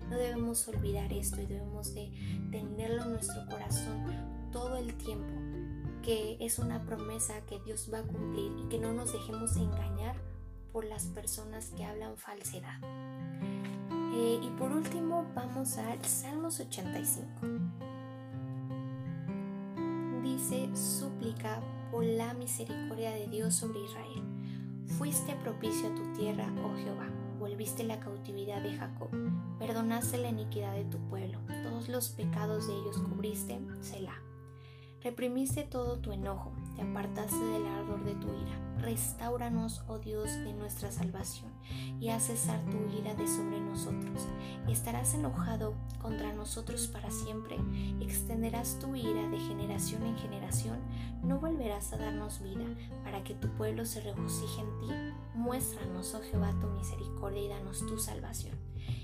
No 0.09 0.17
debemos 0.17 0.67
olvidar 0.67 1.13
esto 1.13 1.41
y 1.41 1.45
debemos 1.45 1.93
de 1.93 2.11
tenerlo 2.49 3.03
en 3.03 3.11
nuestro 3.11 3.45
corazón 3.45 4.03
todo 4.51 4.77
el 4.77 4.95
tiempo, 4.95 5.31
que 6.07 6.37
es 6.39 6.57
una 6.57 6.85
promesa 6.85 7.41
que 7.47 7.59
Dios 7.59 7.89
va 7.93 7.99
a 7.99 8.03
cumplir 8.03 8.53
y 8.57 8.69
que 8.69 8.79
no 8.79 8.93
nos 8.93 9.11
dejemos 9.11 9.57
engañar 9.57 10.15
por 10.71 10.85
las 10.85 11.07
personas 11.07 11.73
que 11.75 11.83
hablan 11.83 12.15
falsedad. 12.15 12.79
Eh, 14.13 14.39
y 14.41 14.49
por 14.57 14.71
último 14.71 15.29
vamos 15.35 15.77
al 15.77 16.01
Salmos 16.05 16.61
85. 16.61 17.27
Dice, 20.23 20.69
súplica 20.77 21.59
por 21.91 22.05
la 22.05 22.33
misericordia 22.35 23.11
de 23.11 23.27
Dios 23.27 23.55
sobre 23.55 23.83
Israel. 23.83 24.23
Fuiste 24.97 25.35
propicio 25.43 25.89
a 25.89 25.95
tu 25.95 26.13
tierra, 26.13 26.47
oh 26.63 26.73
Jehová, 26.77 27.09
volviste 27.37 27.83
la 27.83 27.99
cautividad 27.99 28.61
de 28.61 28.77
Jacob, 28.77 29.09
perdonaste 29.59 30.17
la 30.19 30.29
iniquidad 30.29 30.73
de 30.73 30.85
tu 30.85 30.99
pueblo, 31.09 31.39
todos 31.63 31.89
los 31.89 32.07
pecados 32.07 32.65
de 32.67 32.75
ellos 32.75 32.97
cubriste, 32.99 33.59
Selah. 33.81 34.26
Reprimiste 35.03 35.63
todo 35.63 35.99
tu 35.99 36.11
enojo, 36.11 36.51
te 36.75 36.81
apartaste 36.81 37.37
del 37.37 37.67
ardor 37.67 38.03
de 38.03 38.15
tu 38.15 38.27
ira. 38.27 38.59
Restauranos, 38.79 39.83
oh 39.87 39.99
Dios, 39.99 40.25
de 40.25 40.53
nuestra 40.53 40.91
salvación, 40.91 41.51
y 41.99 42.09
haz 42.09 42.27
cesar 42.27 42.59
tu 42.65 42.77
ira 42.97 43.13
de 43.13 43.27
sobre 43.27 43.59
nosotros. 43.59 44.27
Estarás 44.67 45.13
enojado 45.13 45.75
contra 46.01 46.33
nosotros 46.33 46.87
para 46.87 47.11
siempre, 47.11 47.57
extenderás 48.01 48.79
tu 48.79 48.95
ira 48.95 49.27
de 49.29 49.39
generación 49.39 50.03
en 50.03 50.17
generación, 50.17 50.79
no 51.23 51.39
volverás 51.39 51.93
a 51.93 51.97
darnos 51.97 52.41
vida, 52.41 52.65
para 53.03 53.23
que 53.23 53.35
tu 53.35 53.49
pueblo 53.49 53.85
se 53.85 54.01
regocije 54.01 54.61
en 54.61 54.79
ti. 54.79 54.93
Muéstranos, 55.35 56.15
oh 56.15 56.21
Jehová, 56.21 56.53
tu 56.59 56.67
misericordia 56.67 57.43
y 57.43 57.49
danos 57.49 57.85
tu 57.85 57.99
salvación. 57.99 58.55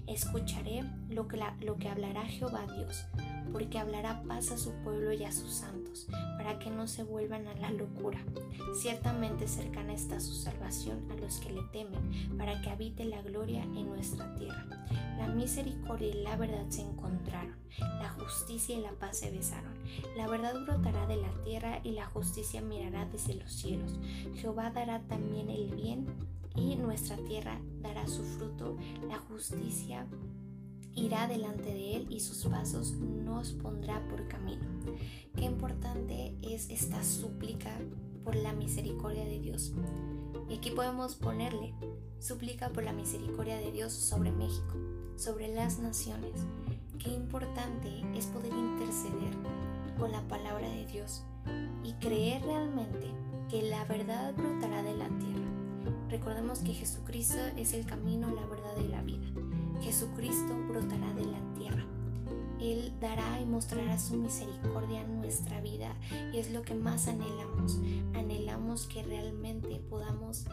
Escucharé 0.08 0.84
lo 1.10 1.28
que, 1.28 1.40
lo 1.62 1.78
que 1.78 1.90
hablará 1.90 2.26
Jehová 2.26 2.66
Dios, 2.76 3.06
porque 3.52 3.80
hablará 3.80 4.24
paz 4.24 4.52
a 4.52 4.58
su 4.58 4.72
pueblo 4.84 5.14
y 5.14 5.24
a 5.24 5.32
sus 5.32 5.54
santos, 5.54 6.08
para 6.38 6.60
que 6.60 6.70
no 6.70 6.88
se 6.88 7.04
vuelvan 7.04 7.48
a 7.48 7.54
la 7.56 7.72
locura. 7.72 8.20
Ciertamente 8.76 9.48
cercana 9.48 9.94
está 9.94 10.20
su 10.20 10.34
salvación 10.34 11.10
a 11.12 11.16
los 11.16 11.38
que 11.38 11.54
le 11.54 11.62
temen, 11.72 12.38
para 12.38 12.62
que 12.62 12.70
habite 12.70 13.06
la 13.06 13.22
gloria 13.22 13.64
en 13.64 13.88
nuestra 13.88 14.34
tierra. 14.36 14.66
La 15.18 15.28
misericordia 15.28 16.08
y 16.08 16.24
la 16.24 16.36
verdad 16.36 16.66
se 16.70 16.82
encontraron, 16.82 17.56
la 17.80 18.10
justicia 18.10 18.76
y 18.76 18.82
la 18.82 18.92
paz 18.92 19.20
se 19.20 19.32
besaron. 19.32 19.74
La 20.18 20.28
verdad 20.28 20.56
brotará 20.66 21.06
de 21.08 21.18
la 21.18 21.32
tierra 21.44 21.80
y 21.84 21.92
la 21.92 22.06
justicia 22.08 22.62
mirará 22.62 23.06
desde 23.06 23.36
los 23.36 23.52
cielos. 23.52 24.00
Jehová 24.36 24.72
dará 24.72 25.00
también 25.02 25.50
el 25.50 25.74
bien 25.76 26.08
y 26.56 26.76
nuestra 26.76 27.18
tierra 27.18 27.60
dará 27.82 28.08
su 28.08 28.24
fruto, 28.24 28.78
la 29.08 29.18
justicia 29.18 30.08
irá 30.96 31.28
delante 31.28 31.74
de 31.74 31.96
él 31.96 32.08
y 32.10 32.20
sus 32.20 32.46
pasos 32.46 32.92
nos 32.94 33.54
pondrá 33.54 34.08
por 34.10 34.28
camino. 34.28 34.66
Qué 35.36 35.46
importante 35.46 36.36
es 36.42 36.70
esta 36.70 37.04
súplica 37.04 37.72
por 38.24 38.36
la 38.36 38.54
misericordia 38.54 39.26
de 39.26 39.40
Dios. 39.40 39.74
Y 40.50 40.56
aquí 40.56 40.72
podemos 40.72 41.16
ponerle 41.16 41.74
súplica 42.20 42.70
por 42.70 42.84
la 42.84 42.94
misericordia 42.94 43.58
de 43.58 43.72
Dios 43.72 43.92
sobre 43.92 44.32
México, 44.32 44.76
sobre 45.16 45.54
las 45.54 45.80
naciones. 45.80 46.46
Qué 47.00 47.10
importante 47.10 47.90
es 48.16 48.28
poder 48.28 48.54
interceder 48.54 49.34
con 49.98 50.12
la 50.12 50.22
palabra 50.28 50.70
de 50.70 50.86
Dios 50.86 51.24
y 51.84 51.94
creer 51.94 52.44
realmente 52.44 53.08
que 53.50 53.64
la 53.64 53.84
verdad 53.86 54.34
brotará 54.36 54.84
de 54.84 54.96
la 54.96 55.08
tierra. 55.08 55.63
Recordemos 56.10 56.60
que 56.60 56.74
Jesucristo 56.74 57.40
es 57.58 57.74
el 57.74 57.86
camino, 57.86 58.30
la 58.34 58.46
verdad 58.46 58.78
y 58.84 58.88
la 58.88 59.02
vida. 59.02 59.28
Jesucristo 59.82 60.56
brotará 60.70 61.14
de 61.14 61.26
la 61.26 61.54
tierra. 61.58 61.86
Él 62.60 62.94
dará 63.02 63.42
y 63.42 63.46
mostrará 63.46 64.00
su 64.00 64.16
misericordia 64.16 65.02
en 65.02 65.18
nuestra 65.18 65.60
vida 65.60 65.96
y 66.32 66.38
es 66.38 66.52
lo 66.52 66.62
que 66.62 66.76
más 66.76 67.08
anhelamos. 67.08 67.80
Anhelamos 68.14 68.88
que 68.88 69.04
realmente 69.04 69.82
podamos 69.90 70.46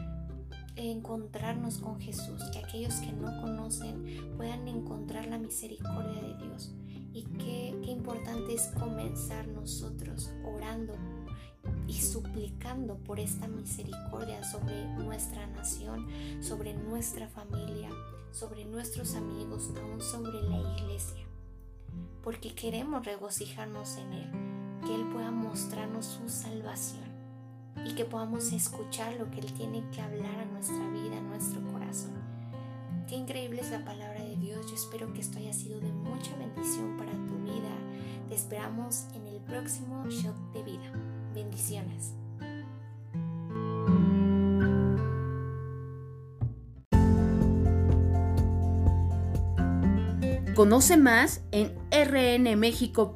encontrarnos 0.77 1.79
con 1.79 2.01
Jesús, 2.01 2.43
que 2.53 2.59
aquellos 2.59 2.95
que 2.95 3.12
no 3.12 3.40
conocen 3.40 4.35
puedan 4.37 4.66
encontrar 4.66 5.27
la 5.27 5.38
misericordia 5.38 6.23
de 6.23 6.47
Dios. 6.47 6.73
Y 7.12 7.25
qué, 7.38 7.77
qué 7.83 7.90
importante 7.90 8.55
es 8.55 8.69
comenzar 8.79 9.47
nosotros 9.49 10.31
orando 10.45 10.95
y 11.87 11.94
suplicando 11.94 12.96
por 12.98 13.20
esta 13.20 13.48
misericordia 13.48 14.44
sobre 14.44 14.85
nuestra 14.94 15.46
nación, 15.46 16.06
sobre 16.40 16.74
nuestra 16.74 17.28
familia, 17.28 17.90
sobre 18.33 18.64
nuestros 18.64 19.14
amigos, 19.14 19.70
aún 19.80 20.00
sobre 20.00 20.42
la 20.42 20.59
iglesia. 20.78 21.26
Porque 22.22 22.54
queremos 22.54 23.04
regocijarnos 23.04 23.96
en 23.96 24.12
Él, 24.12 24.30
que 24.87 24.94
Él 24.94 25.09
pueda 25.12 25.30
mostrarnos 25.30 26.06
su 26.06 26.28
salvación 26.28 27.11
y 27.85 27.94
que 27.94 28.04
podamos 28.04 28.52
escuchar 28.52 29.14
lo 29.14 29.30
que 29.30 29.40
Él 29.40 29.52
tiene 29.52 29.83
que 29.90 30.00
hablar 30.00 30.40
a 30.40 30.44
nuestra 30.44 30.88
vida, 30.90 31.18
a 31.18 31.22
nuestro 31.22 31.61
corazón. 31.72 32.20
Qué 33.09 33.16
increíble 33.16 33.61
es 33.61 33.70
la 33.72 33.85
palabra 33.85 34.22
de 34.22 34.37
Dios. 34.37 34.66
Yo 34.68 34.74
espero 34.76 35.12
que 35.12 35.20
esto 35.20 35.38
haya 35.38 35.52
sido 35.52 35.80
de 35.80 35.92
mucha 35.92 36.37
bendición 36.37 36.96
para 36.96 37.11
tu 37.11 37.35
vida. 37.42 37.70
Te 38.28 38.37
esperamos 38.37 39.06
en 39.14 39.26
el 39.26 39.40
próximo 39.40 40.06
Shot 40.09 40.37
de 40.52 40.62
Vida. 40.62 41.19
Bendiciones. 41.35 42.14
Conoce 50.55 50.97
más 50.99 51.43
en 51.53 51.75
rnmexico.org. 51.90 53.11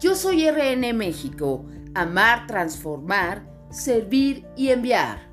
Yo 0.00 0.14
soy 0.14 0.48
RN 0.50 0.92
México, 0.94 1.66
amar, 1.94 2.46
transformar, 2.46 3.46
servir 3.70 4.46
y 4.56 4.70
enviar. 4.70 5.27